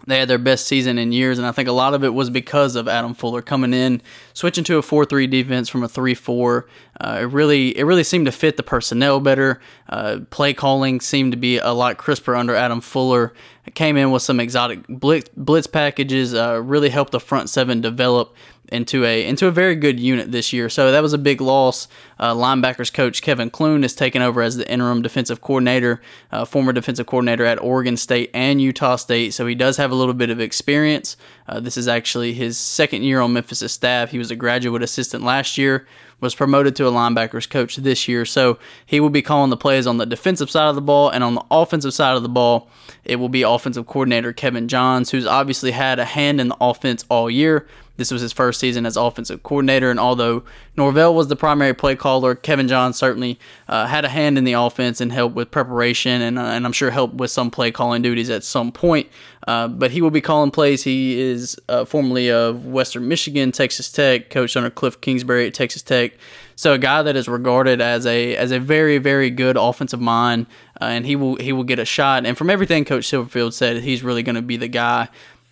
they 0.08 0.20
had 0.20 0.28
their 0.28 0.38
best 0.38 0.66
season 0.66 0.98
in 0.98 1.12
years, 1.12 1.38
and 1.38 1.46
I 1.46 1.52
think 1.52 1.68
a 1.68 1.74
lot 1.74 1.94
of 1.94 2.04
it 2.04 2.14
was 2.14 2.30
because 2.30 2.76
of 2.76 2.88
Adam 2.88 3.14
Fuller 3.14 3.42
coming 3.42 3.74
in, 3.74 4.02
switching 4.34 4.64
to 4.64 4.78
a 4.78 4.82
four-three 4.82 5.28
defense 5.28 5.70
from 5.70 5.84
a 5.84 5.90
three-four. 5.90 6.66
Uh, 7.00 7.20
it 7.22 7.25
really, 7.25 7.77
it 7.77 7.84
really 7.84 8.04
seemed 8.04 8.25
to 8.25 8.32
fit 8.32 8.58
the 8.58 8.63
personnel 8.63 9.20
better. 9.20 9.60
Uh, 9.89 10.20
play 10.30 10.54
calling 10.54 11.00
seemed 11.00 11.32
to 11.32 11.38
be 11.38 11.58
a 11.60 11.72
lot 11.72 11.98
crisper 11.98 12.36
under 12.36 12.56
Adam 12.56 12.82
Fuller. 12.82 13.34
It 13.66 13.75
came 13.75 13.98
in 13.98 14.12
with 14.12 14.24
some 14.24 14.39
exotic 14.39 14.88
blitz, 14.88 15.30
blitz 15.36 15.68
packages, 15.68 16.34
uh, 16.34 16.62
really 16.63 16.89
helped 16.89 17.12
the 17.12 17.20
front 17.20 17.50
seven 17.50 17.82
develop 17.82 18.36
into 18.70 19.06
a 19.06 19.25
into 19.25 19.48
a 19.48 19.51
very 19.51 19.75
good 19.75 20.00
unit 20.00 20.32
this 20.32 20.51
year. 20.51 20.70
So 20.70 20.92
that 20.92 21.01
was 21.01 21.13
a 21.13 21.18
big 21.18 21.42
loss. 21.42 21.88
Uh, 22.20 22.34
linebackers 22.34 22.92
coach 22.92 23.22
Kevin 23.22 23.50
Clune 23.50 23.84
is 23.84 23.96
taking 23.96 24.22
over 24.22 24.42
as 24.42 24.58
the 24.58 24.70
interim 24.70 25.01
defensive 25.01 25.42
coordinator, 25.42 26.01
uh, 26.32 26.46
former 26.46 26.74
defensive 26.74 27.06
coordinator 27.06 27.46
at 27.46 27.62
Oregon 27.62 27.98
State 27.98 28.30
and 28.34 28.62
Utah 28.62 28.96
State. 28.96 29.34
So 29.34 29.46
he 29.46 29.56
does 29.56 29.77
have 29.77 29.92
a 29.92 29.96
little 29.96 30.13
bit 30.13 30.30
of 30.30 30.39
experience. 30.39 31.16
Uh, 31.48 31.60
this 31.60 31.77
is 31.77 31.88
actually 31.88 32.34
his 32.34 32.58
second 32.58 33.04
year 33.04 33.22
on 33.22 33.34
Memphis' 33.34 33.72
staff. 33.72 34.12
He 34.12 34.18
was 34.18 34.32
a 34.32 34.36
graduate 34.36 34.84
assistant 34.84 35.24
last 35.24 35.58
year, 35.58 35.88
was 36.20 36.36
promoted 36.36 36.76
to 36.76 36.88
a 36.88 36.92
linebackers 36.92 37.50
coach 37.50 37.76
this 37.76 38.08
year. 38.08 38.26
So 38.26 38.58
he 38.86 39.00
will 39.00 39.10
be 39.10 39.22
calling 39.22 39.50
the 39.50 39.58
plays 39.58 39.86
on 39.86 39.98
the 39.98 40.06
defensive 40.06 40.50
side 40.50 40.70
of 40.70 40.76
the 40.76 40.82
ball 40.82 41.10
and 41.10 41.24
on 41.24 41.36
the 41.36 41.46
offensive 41.52 41.94
side 41.94 42.16
of 42.16 42.24
the 42.24 42.30
ball. 42.30 42.70
It 43.04 43.18
will 43.18 43.30
be 43.30 43.44
offensive 43.44 43.86
coordinator 43.86 44.34
Kevin 44.34 44.68
Johns, 44.68 45.12
who's 45.12 45.26
obviously 45.26 45.72
had 45.72 46.00
a 46.00 46.06
hand 46.06 46.42
in 46.42 46.50
the 46.50 46.58
offense 46.60 47.06
all 47.10 47.30
year 47.30 47.68
this 47.98 48.12
was 48.12 48.22
his 48.22 48.32
first 48.32 48.60
season 48.60 48.86
as 48.86 48.96
offensive 48.96 49.44
coordinator, 49.44 49.92
and 49.92 50.00
although 50.00 50.44
Norvell 50.75 51.13
was 51.13 51.27
the 51.27 51.36
primary 51.36 51.74
play 51.74 51.96
caller, 51.96 52.36
Kevin 52.36 52.68
Johns 52.68 52.98
certainly 52.98 53.39
uh, 53.68 53.88
had 53.88 54.06
a 54.06 54.10
hand 54.10 54.38
in 54.38 54.44
the 54.44 54.54
offense 54.54 55.01
and 55.01 55.12
helped 55.12 55.36
with 55.36 55.51
preparation, 55.51 56.22
and, 56.22 56.39
uh, 56.39 56.44
and 56.44 56.66
I'm 56.66 56.72
sure 56.72 56.92
helped 56.92 57.16
with 57.16 57.32
some 57.32 57.51
play 57.51 57.72
calling 57.72 58.01
duties 58.01 58.30
at 58.30 58.44
some 58.44 58.72
point. 58.72 59.08
Uh, 59.48 59.68
but 59.68 59.92
he 59.92 60.01
will 60.01 60.12
be 60.12 60.20
calling 60.20 60.51
plays. 60.51 60.84
He 60.84 61.20
is 61.22 61.58
uh, 61.70 61.86
formerly 61.86 62.30
of 62.30 62.66
Western 62.66 63.08
Michigan, 63.08 63.54
Texas 63.54 63.89
Tech, 63.89 64.30
coached 64.30 64.58
under 64.58 64.70
Cliff 64.70 65.00
Kingsbury 65.00 65.48
at 65.48 65.54
Texas 65.54 65.82
Tech. 65.82 66.13
So 66.58 66.74
a 66.74 66.77
guy 66.77 67.01
that 67.01 67.16
is 67.16 67.30
regarded 67.30 67.80
as 67.80 68.06
a 68.06 68.36
as 68.36 68.51
a 68.51 68.60
very 68.60 68.98
very 68.98 69.30
good 69.30 69.56
offensive 69.56 70.01
mind, 70.01 70.48
uh, 70.82 70.86
and 70.86 71.06
he 71.06 71.16
will 71.16 71.36
he 71.38 71.54
will 71.54 71.63
get 71.63 71.80
a 71.80 71.86
shot. 71.86 72.25
And 72.25 72.38
from 72.38 72.50
everything 72.50 72.84
Coach 72.84 73.06
Silverfield 73.06 73.54
said, 73.54 73.84
he's 73.84 74.04
really 74.04 74.24
going 74.24 74.36
to 74.36 74.42
be 74.42 74.58
the 74.58 74.68
guy 74.68 75.08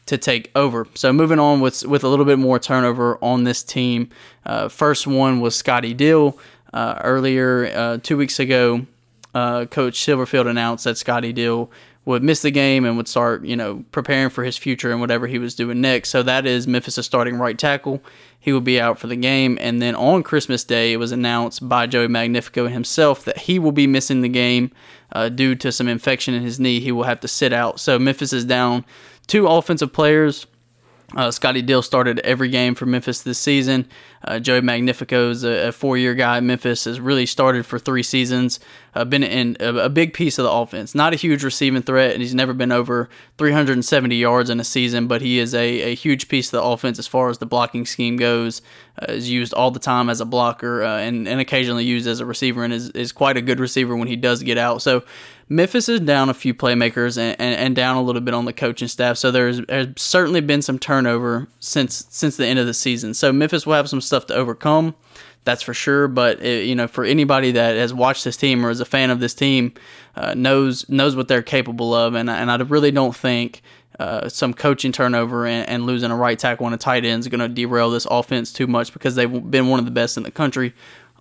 to 0.05 0.17
take 0.17 0.51
over. 0.55 0.87
So 0.93 1.11
moving 1.11 1.39
on 1.39 1.61
with 1.61 1.85
with 1.85 2.03
a 2.03 2.07
little 2.07 2.25
bit 2.25 2.39
more 2.39 2.59
turnover 2.59 3.17
on 3.23 3.43
this 3.43 3.63
team. 3.63 4.09
Uh, 4.45 4.69
first 4.69 5.07
one 5.07 5.39
was 5.39 5.55
Scotty 5.55 5.93
Dill. 5.93 6.37
Uh, 6.73 6.99
earlier, 7.03 7.71
uh, 7.73 7.97
two 8.03 8.17
weeks 8.17 8.37
ago, 8.37 8.85
uh, 9.33 9.65
Coach 9.65 9.99
Silverfield 9.99 10.49
announced 10.49 10.83
that 10.83 10.97
Scotty 10.97 11.31
Dill 11.31 11.71
would 12.05 12.21
miss 12.21 12.41
the 12.43 12.51
game 12.51 12.85
and 12.85 12.97
would 12.97 13.07
start, 13.07 13.43
you 13.43 13.55
know, 13.55 13.83
preparing 13.91 14.29
for 14.29 14.43
his 14.43 14.57
future 14.57 14.91
and 14.91 15.01
whatever 15.01 15.25
he 15.25 15.39
was 15.39 15.55
doing 15.55 15.81
next. 15.81 16.09
So 16.09 16.21
that 16.21 16.45
is 16.45 16.67
Memphis' 16.67 17.03
starting 17.05 17.37
right 17.37 17.57
tackle. 17.57 18.01
He 18.39 18.53
will 18.53 18.61
be 18.61 18.79
out 18.79 18.99
for 18.99 19.07
the 19.07 19.15
game. 19.15 19.57
And 19.59 19.81
then 19.81 19.95
on 19.95 20.21
Christmas 20.21 20.63
Day, 20.63 20.93
it 20.93 20.97
was 20.97 21.11
announced 21.11 21.67
by 21.67 21.87
Joey 21.87 22.07
Magnifico 22.07 22.67
himself 22.67 23.25
that 23.25 23.39
he 23.39 23.57
will 23.57 23.71
be 23.71 23.87
missing 23.87 24.21
the 24.21 24.29
game 24.29 24.71
uh, 25.13 25.29
due 25.29 25.55
to 25.55 25.71
some 25.71 25.87
infection 25.87 26.35
in 26.35 26.43
his 26.43 26.59
knee. 26.59 26.79
He 26.79 26.91
will 26.91 27.03
have 27.03 27.21
to 27.21 27.27
sit 27.27 27.51
out. 27.51 27.79
So 27.79 27.97
Memphis 27.97 28.33
is 28.33 28.45
down 28.45 28.85
two 29.25 29.47
offensive 29.47 29.91
players 29.93 30.47
uh, 31.15 31.31
Scotty 31.31 31.61
Dill 31.61 31.81
started 31.81 32.19
every 32.19 32.49
game 32.49 32.75
for 32.75 32.85
Memphis 32.85 33.21
this 33.21 33.37
season. 33.37 33.87
Uh, 34.25 34.39
Joey 34.39 34.61
Magnifico 34.61 35.29
is 35.29 35.43
a, 35.43 35.67
a 35.67 35.71
four-year 35.71 36.15
guy. 36.15 36.37
at 36.37 36.43
Memphis 36.43 36.85
has 36.85 36.99
really 36.99 37.25
started 37.25 37.65
for 37.65 37.77
three 37.77 38.03
seasons. 38.03 38.59
Uh, 38.95 39.05
been 39.05 39.23
in 39.23 39.55
a, 39.59 39.75
a, 39.75 39.89
big 39.89 40.13
piece 40.13 40.39
of 40.39 40.43
the 40.45 40.51
offense. 40.51 40.95
Not 40.95 41.13
a 41.13 41.15
huge 41.17 41.43
receiving 41.43 41.81
threat, 41.81 42.13
and 42.13 42.21
he's 42.21 42.33
never 42.33 42.53
been 42.53 42.71
over 42.71 43.09
370 43.37 44.15
yards 44.15 44.49
in 44.49 44.59
a 44.59 44.63
season. 44.63 45.07
But 45.07 45.21
he 45.21 45.37
is 45.37 45.53
a, 45.53 45.81
a 45.81 45.95
huge 45.95 46.27
piece 46.27 46.47
of 46.47 46.51
the 46.53 46.63
offense 46.63 46.97
as 46.97 47.05
far 47.05 47.29
as 47.29 47.37
the 47.37 47.45
blocking 47.45 47.85
scheme 47.85 48.17
goes. 48.17 48.61
Uh, 48.97 49.11
is 49.11 49.29
used 49.29 49.53
all 49.53 49.71
the 49.71 49.79
time 49.79 50.09
as 50.09 50.21
a 50.21 50.25
blocker 50.25 50.81
uh, 50.81 50.99
and, 50.99 51.27
and 51.27 51.41
occasionally 51.41 51.83
used 51.83 52.07
as 52.07 52.21
a 52.21 52.25
receiver, 52.25 52.63
and 52.63 52.73
is, 52.73 52.89
is 52.91 53.11
quite 53.11 53.35
a 53.35 53.41
good 53.41 53.59
receiver 53.59 53.95
when 53.95 54.07
he 54.07 54.15
does 54.15 54.41
get 54.41 54.57
out. 54.57 54.81
So 54.81 55.03
Memphis 55.47 55.89
is 55.89 55.99
down 55.99 56.29
a 56.29 56.33
few 56.33 56.53
playmakers 56.53 57.17
and, 57.17 57.35
and, 57.39 57.55
and, 57.55 57.75
down 57.75 57.97
a 57.97 58.01
little 58.01 58.21
bit 58.21 58.33
on 58.33 58.45
the 58.45 58.53
coaching 58.53 58.87
staff. 58.87 59.17
So 59.17 59.29
there's, 59.31 59.61
there's 59.61 59.89
certainly 59.97 60.41
been 60.41 60.61
some 60.61 60.79
turnover 60.79 61.47
since 61.59 62.07
since 62.09 62.37
the 62.37 62.47
end 62.47 62.57
of 62.57 62.65
the 62.65 62.73
season. 62.73 63.13
So 63.13 63.31
Memphis 63.31 63.67
will 63.67 63.75
have 63.75 63.89
some 63.89 64.01
stuff 64.01 64.14
to 64.27 64.35
overcome, 64.35 64.95
that's 65.43 65.61
for 65.61 65.73
sure. 65.73 66.07
But 66.07 66.41
it, 66.41 66.65
you 66.65 66.75
know, 66.75 66.87
for 66.87 67.03
anybody 67.03 67.51
that 67.51 67.75
has 67.75 67.93
watched 67.93 68.23
this 68.23 68.37
team 68.37 68.65
or 68.65 68.69
is 68.69 68.79
a 68.79 68.85
fan 68.85 69.09
of 69.09 69.19
this 69.19 69.33
team, 69.33 69.73
uh, 70.15 70.33
knows 70.33 70.87
knows 70.89 71.15
what 71.15 71.27
they're 71.27 71.43
capable 71.43 71.93
of. 71.93 72.15
And 72.15 72.29
and 72.29 72.51
I 72.51 72.57
really 72.57 72.91
don't 72.91 73.15
think. 73.15 73.61
Uh, 73.97 74.27
some 74.27 74.53
coaching 74.53 74.91
turnover 74.91 75.47
and, 75.47 75.69
and, 75.69 75.85
losing 75.85 76.11
a 76.11 76.15
right 76.17 76.37
tackle 76.37 76.65
and 76.65 76.75
a 76.75 76.77
tight 76.77 77.05
end 77.05 77.21
is 77.21 77.29
going 77.29 77.39
to 77.39 77.47
derail 77.47 77.89
this 77.89 78.05
offense 78.11 78.51
too 78.51 78.67
much 78.67 78.91
because 78.91 79.15
they've 79.15 79.49
been 79.49 79.69
one 79.69 79.79
of 79.79 79.85
the 79.85 79.91
best 79.91 80.17
in 80.17 80.23
the 80.23 80.31
country 80.31 80.73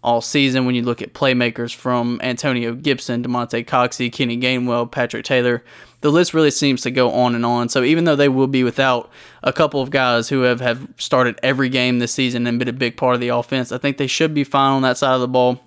all 0.04 0.20
season. 0.20 0.66
When 0.66 0.74
you 0.74 0.82
look 0.82 1.02
at 1.02 1.14
playmakers 1.14 1.74
from 1.74 2.20
Antonio 2.22 2.74
Gibson, 2.74 3.24
Damonte 3.24 3.66
Coxie, 3.66 4.12
Kenny 4.12 4.38
Gainwell, 4.38 4.90
Patrick 4.90 5.24
Taylor, 5.24 5.64
the 6.02 6.12
list 6.12 6.34
really 6.34 6.50
seems 6.50 6.82
to 6.82 6.90
go 6.90 7.10
on 7.10 7.34
and 7.34 7.44
on. 7.44 7.70
So 7.70 7.82
even 7.82 8.04
though 8.04 8.14
they 8.14 8.28
will 8.28 8.46
be 8.46 8.62
without 8.62 9.10
a 9.42 9.52
couple 9.52 9.80
of 9.80 9.90
guys 9.90 10.28
who 10.28 10.42
have, 10.42 10.60
have 10.60 10.86
started 10.98 11.40
every 11.42 11.70
game 11.70 11.98
this 11.98 12.12
season 12.12 12.46
and 12.46 12.58
been 12.58 12.68
a 12.68 12.72
big 12.72 12.96
part 12.96 13.14
of 13.14 13.20
the 13.20 13.28
offense, 13.28 13.72
I 13.72 13.78
think 13.78 13.96
they 13.96 14.06
should 14.06 14.34
be 14.34 14.44
fine 14.44 14.72
on 14.72 14.82
that 14.82 14.98
side 14.98 15.14
of 15.14 15.20
the 15.22 15.28
ball. 15.28 15.60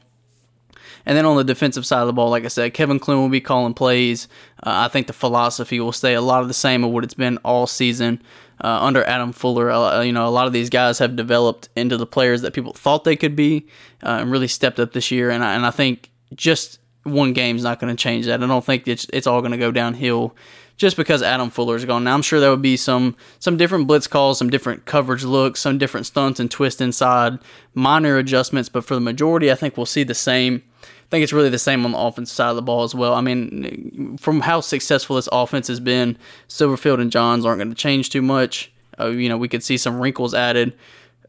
And 1.08 1.18
then 1.18 1.26
on 1.26 1.38
the 1.38 1.44
defensive 1.44 1.86
side 1.86 2.02
of 2.02 2.08
the 2.08 2.14
ball, 2.14 2.30
like 2.30 2.44
I 2.46 2.50
said, 2.50 2.74
Kevin 2.74 3.00
Clune 3.00 3.22
will 3.22 3.30
be 3.30 3.42
calling 3.42 3.74
plays. 3.74 4.28
Uh, 4.62 4.86
I 4.86 4.88
think 4.90 5.08
the 5.08 5.14
philosophy 5.14 5.80
will 5.80 5.94
stay 5.94 6.14
a 6.14 6.22
lot 6.22 6.42
of 6.42 6.50
the 6.50 6.54
same 6.54 6.84
of 6.84 6.92
what 6.92 7.04
it's 7.04 7.14
been 7.14 7.38
all 7.46 7.66
season 7.66 8.22
uh, 8.62 8.80
under 8.82 9.04
Adam 9.04 9.32
Fuller. 9.32 9.72
Uh, 9.72 10.02
you 10.02 10.12
know, 10.12 10.28
a 10.28 10.30
lot 10.30 10.48
of 10.48 10.54
these 10.54 10.70
guys 10.70 11.00
have 11.00 11.16
developed 11.16 11.70
into 11.76 11.98
the 11.98 12.06
players 12.06 12.42
that 12.42 12.54
people 12.54 12.74
thought 12.74 13.04
they 13.04 13.16
could 13.16 13.36
be, 13.36 13.68
uh, 14.04 14.18
and 14.22 14.32
really 14.32 14.48
stepped 14.48 14.80
up 14.80 14.94
this 14.94 15.12
year. 15.12 15.30
And 15.30 15.44
I, 15.44 15.56
and 15.56 15.66
I 15.66 15.72
think 15.72 16.10
just 16.36 16.80
one 17.04 17.34
game's 17.34 17.64
not 17.64 17.80
going 17.80 17.96
to 17.96 18.02
change 18.02 18.26
that. 18.26 18.44
I 18.44 18.48
don't 18.48 18.66
think 18.66 18.88
it's 18.88 19.08
it's 19.14 19.28
all 19.28 19.42
going 19.42 19.52
to 19.52 19.58
go 19.58 19.72
downhill 19.72 20.36
just 20.78 20.96
because 20.96 21.24
Adam 21.24 21.50
Fuller's 21.50 21.86
gone. 21.86 22.04
Now 22.04 22.14
I'm 22.14 22.22
sure 22.22 22.40
there 22.40 22.52
would 22.52 22.62
be 22.62 22.78
some 22.78 23.16
some 23.40 23.58
different 23.58 23.88
blitz 23.88 24.08
calls, 24.08 24.38
some 24.38 24.50
different 24.50 24.86
coverage 24.86 25.24
looks, 25.24 25.60
some 25.60 25.78
different 25.78 26.06
stunts 26.06 26.40
and 26.40 26.50
twists 26.50 26.82
inside, 26.82 27.40
minor 27.74 28.18
adjustments, 28.18 28.70
but 28.70 28.86
for 28.86 28.94
the 28.94 29.02
majority, 29.02 29.52
I 29.52 29.56
think 29.56 29.76
we'll 29.76 29.86
see 29.86 30.04
the 30.04 30.14
same. 30.14 30.64
I 31.08 31.10
think 31.10 31.24
it's 31.24 31.32
really 31.32 31.50
the 31.50 31.58
same 31.58 31.86
on 31.86 31.94
the 31.94 31.98
offensive 31.98 32.36
side 32.36 32.50
of 32.50 32.58
the 32.58 32.62
ball 32.62 32.84
as 32.84 32.94
well. 32.94 33.14
I 33.14 33.22
mean, 33.22 34.18
from 34.18 34.42
how 34.42 34.60
successful 34.60 35.16
this 35.16 35.30
offense 35.32 35.70
has 35.70 35.80
been, 35.80 36.18
Silverfield 36.50 37.00
and 37.00 37.10
Johns 37.10 37.46
aren't 37.46 37.60
going 37.60 37.70
to 37.70 37.76
change 37.76 38.10
too 38.10 38.22
much. 38.22 38.74
Uh, 39.00 39.08
you 39.08 39.30
know, 39.30 39.38
we 39.38 39.48
could 39.48 39.64
see 39.64 39.78
some 39.78 40.02
wrinkles 40.02 40.34
added, 40.34 40.74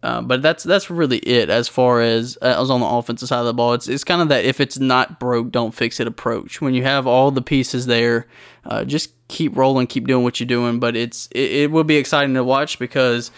uh, 0.03 0.21
but 0.21 0.43
that's 0.43 0.65
that's 0.65 0.91
really 0.91 1.19
it 1.19 1.49
as 1.49 1.69
far 1.69 2.01
as 2.01 2.37
uh, 2.43 2.61
as 2.61 2.71
on 2.71 2.81
the 2.81 2.87
offensive 2.87 3.29
side 3.29 3.39
of 3.39 3.47
the 3.47 3.55
ball. 3.55 3.73
It's 3.75 3.87
it's 3.87 4.03
kind 4.03 4.21
of 4.21 4.29
that 4.31 4.45
if 4.45 4.61
it's 4.61 4.81
not 4.81 5.21
broke, 5.21 5.53
don't 5.53 5.73
fix 5.73 6.01
it 6.01 6.09
approach. 6.09 6.61
When 6.61 6.75
you 6.75 6.83
have 6.83 7.07
all 7.07 7.31
the 7.31 7.43
pieces 7.43 7.87
there, 7.87 8.27
uh, 8.65 8.85
just 8.85 9.13
keep 9.29 9.57
rolling, 9.57 9.87
keep 9.87 10.09
doing 10.09 10.25
what 10.25 10.41
you're 10.41 10.49
doing. 10.49 10.81
But 10.81 10.97
it's 10.97 11.29
it, 11.31 11.53
it 11.53 11.71
will 11.71 11.85
be 11.85 11.97
exciting 11.97 12.35
to 12.35 12.43
watch 12.43 12.81
because 12.81 13.31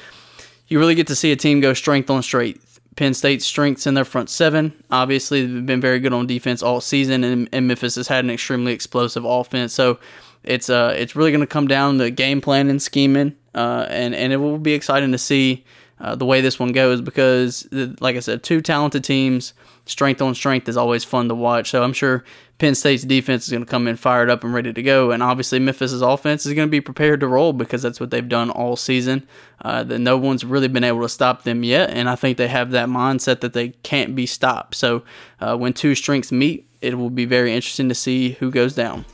you 0.69 0.79
really 0.79 0.95
get 0.95 1.09
to 1.09 1.17
see 1.17 1.33
a 1.33 1.37
team 1.37 1.61
go 1.61 1.75
strength 1.75 2.09
on 2.09 2.23
strength 2.23 2.70
Penn 3.01 3.15
State's 3.15 3.47
strengths 3.47 3.87
in 3.87 3.95
their 3.95 4.05
front 4.05 4.29
seven. 4.29 4.75
Obviously, 4.91 5.47
they've 5.47 5.65
been 5.65 5.81
very 5.81 6.01
good 6.01 6.13
on 6.13 6.27
defense 6.27 6.63
all 6.63 6.83
season, 6.83 7.25
and, 7.25 7.49
and 7.51 7.67
Memphis 7.67 7.95
has 7.95 8.09
had 8.09 8.27
an 8.27 8.31
extremely 8.31 8.75
explosive 8.75 9.25
offense. 9.25 9.73
So 9.73 9.99
it's 10.45 10.69
uh 10.69 10.95
it's 10.95 11.17
really 11.17 11.31
going 11.31 11.41
to 11.41 11.47
come 11.47 11.67
down 11.67 11.97
to 11.97 12.11
game 12.11 12.43
plan 12.43 12.69
and 12.69 12.81
scheming, 12.81 13.37
uh, 13.55 13.87
and 13.89 14.15
and 14.15 14.35
it 14.35 14.37
will 14.37 14.59
be 14.59 14.75
exciting 14.75 15.13
to 15.13 15.19
see 15.19 15.65
uh, 15.99 16.15
the 16.15 16.27
way 16.27 16.43
this 16.43 16.59
one 16.59 16.73
goes 16.73 17.01
because, 17.01 17.67
like 17.73 18.17
I 18.17 18.21
said, 18.21 18.43
two 18.43 18.61
talented 18.61 19.03
teams, 19.03 19.55
strength 19.91 20.23
on 20.23 20.35
strength 20.35 20.69
is 20.69 20.77
always 20.77 21.05
fun 21.05 21.29
to 21.29 21.35
watch. 21.35 21.71
So 21.71 21.83
I'm 21.83 21.93
sure 21.93 22.25
Penn 22.59 22.75
State's 22.75 23.05
defense 23.05 23.45
is 23.45 23.51
going 23.51 23.65
to 23.65 23.71
come 23.71 23.89
in 23.89 23.97
fired 23.97 24.29
up 24.29 24.45
and 24.45 24.53
ready 24.53 24.73
to 24.73 24.83
go, 24.83 25.11
and 25.11 25.23
obviously 25.23 25.59
Memphis's 25.59 26.03
offense 26.03 26.45
is 26.45 26.53
going 26.53 26.69
to 26.69 26.71
be 26.71 26.81
prepared 26.81 27.21
to 27.21 27.27
roll 27.27 27.55
because 27.55 27.81
that's 27.81 27.99
what 27.99 28.11
they've 28.11 28.29
done 28.29 28.51
all 28.51 28.77
season. 28.77 29.27
Uh, 29.63 29.83
that 29.85 29.99
no 29.99 30.19
one's 30.19 30.45
really 30.45 30.69
been 30.69 30.85
able 30.85 31.01
to 31.01 31.09
stop 31.09 31.43
them 31.45 31.65
yet, 31.65 31.91
and 31.91 32.09
I 32.09 32.17
think 32.17 32.37
they 32.37 32.49
have 32.49 32.71
that 32.73 32.89
mindset 32.89 33.41
that 33.41 33.55
they 33.55 33.71
can't 33.83 34.15
be 34.15 34.27
stopped. 34.27 34.75
So 34.75 35.03
uh, 35.41 35.57
when 35.57 35.73
two 35.73 35.95
strengths 35.95 36.31
meet, 36.31 36.67
it 36.83 36.99
will 36.99 37.11
be 37.11 37.25
very 37.25 37.55
interesting 37.55 37.89
to 37.89 37.95
see 37.95 38.33
who 38.33 38.51
goes 38.51 38.75
down. 38.75 39.07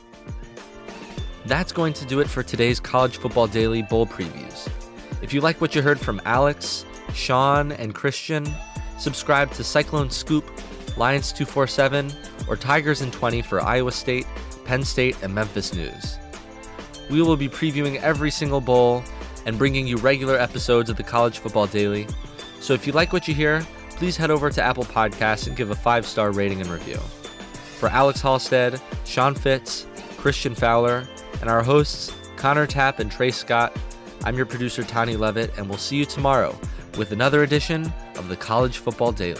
That's 1.45 1.71
going 1.71 1.93
to 1.93 2.05
do 2.05 2.19
it 2.19 2.29
for 2.29 2.43
today's 2.43 2.81
College 2.81 3.17
Football 3.17 3.47
Daily 3.47 3.81
Bowl 3.81 4.05
previews. 4.05 4.69
If 5.21 5.33
you 5.33 5.39
like 5.39 5.61
what 5.61 5.73
you 5.73 5.81
heard 5.81 5.99
from 5.99 6.21
Alex, 6.25 6.85
Sean, 7.13 7.71
and 7.71 7.95
Christian, 7.95 8.45
subscribe 8.97 9.51
to 9.53 9.63
Cyclone 9.63 10.09
Scoop, 10.09 10.45
Lions 10.97 11.31
247, 11.31 12.11
or 12.47 12.55
Tigers 12.55 13.01
in 13.01 13.11
20 13.11 13.41
for 13.41 13.61
Iowa 13.61 13.91
State, 13.91 14.25
Penn 14.65 14.83
State, 14.83 15.15
and 15.21 15.33
Memphis 15.33 15.73
news. 15.73 16.17
We 17.09 17.21
will 17.21 17.37
be 17.37 17.47
previewing 17.47 18.01
every 18.01 18.31
single 18.31 18.61
bowl 18.61 19.03
and 19.45 19.57
bringing 19.57 19.87
you 19.87 19.97
regular 19.97 20.37
episodes 20.37 20.89
of 20.89 20.97
the 20.97 21.03
College 21.03 21.39
Football 21.39 21.67
Daily. 21.67 22.07
So 22.59 22.73
if 22.73 22.85
you 22.85 22.93
like 22.93 23.13
what 23.13 23.27
you 23.27 23.33
hear, 23.33 23.65
please 23.91 24.17
head 24.17 24.31
over 24.31 24.49
to 24.49 24.61
Apple 24.61 24.83
Podcasts 24.83 25.47
and 25.47 25.55
give 25.55 25.71
a 25.71 25.75
five 25.75 26.05
star 26.05 26.31
rating 26.31 26.61
and 26.61 26.69
review. 26.69 26.97
For 27.79 27.89
Alex 27.89 28.21
Halsted, 28.21 28.81
Sean 29.05 29.35
Fitz, 29.35 29.87
Christian 30.17 30.53
Fowler, 30.53 31.07
and 31.41 31.49
our 31.49 31.63
hosts, 31.63 32.11
Connor 32.35 32.67
Tapp 32.67 32.99
and 32.99 33.11
Trey 33.11 33.31
Scott, 33.31 33.77
I'm 34.23 34.35
your 34.35 34.45
producer, 34.45 34.83
Tony 34.83 35.15
Levitt, 35.15 35.57
and 35.57 35.69
we'll 35.69 35.77
see 35.77 35.95
you 35.95 36.05
tomorrow 36.05 36.59
with 36.97 37.11
another 37.11 37.43
edition 37.43 37.93
of 38.15 38.27
the 38.27 38.35
College 38.35 38.79
Football 38.79 39.11
Daily. 39.11 39.39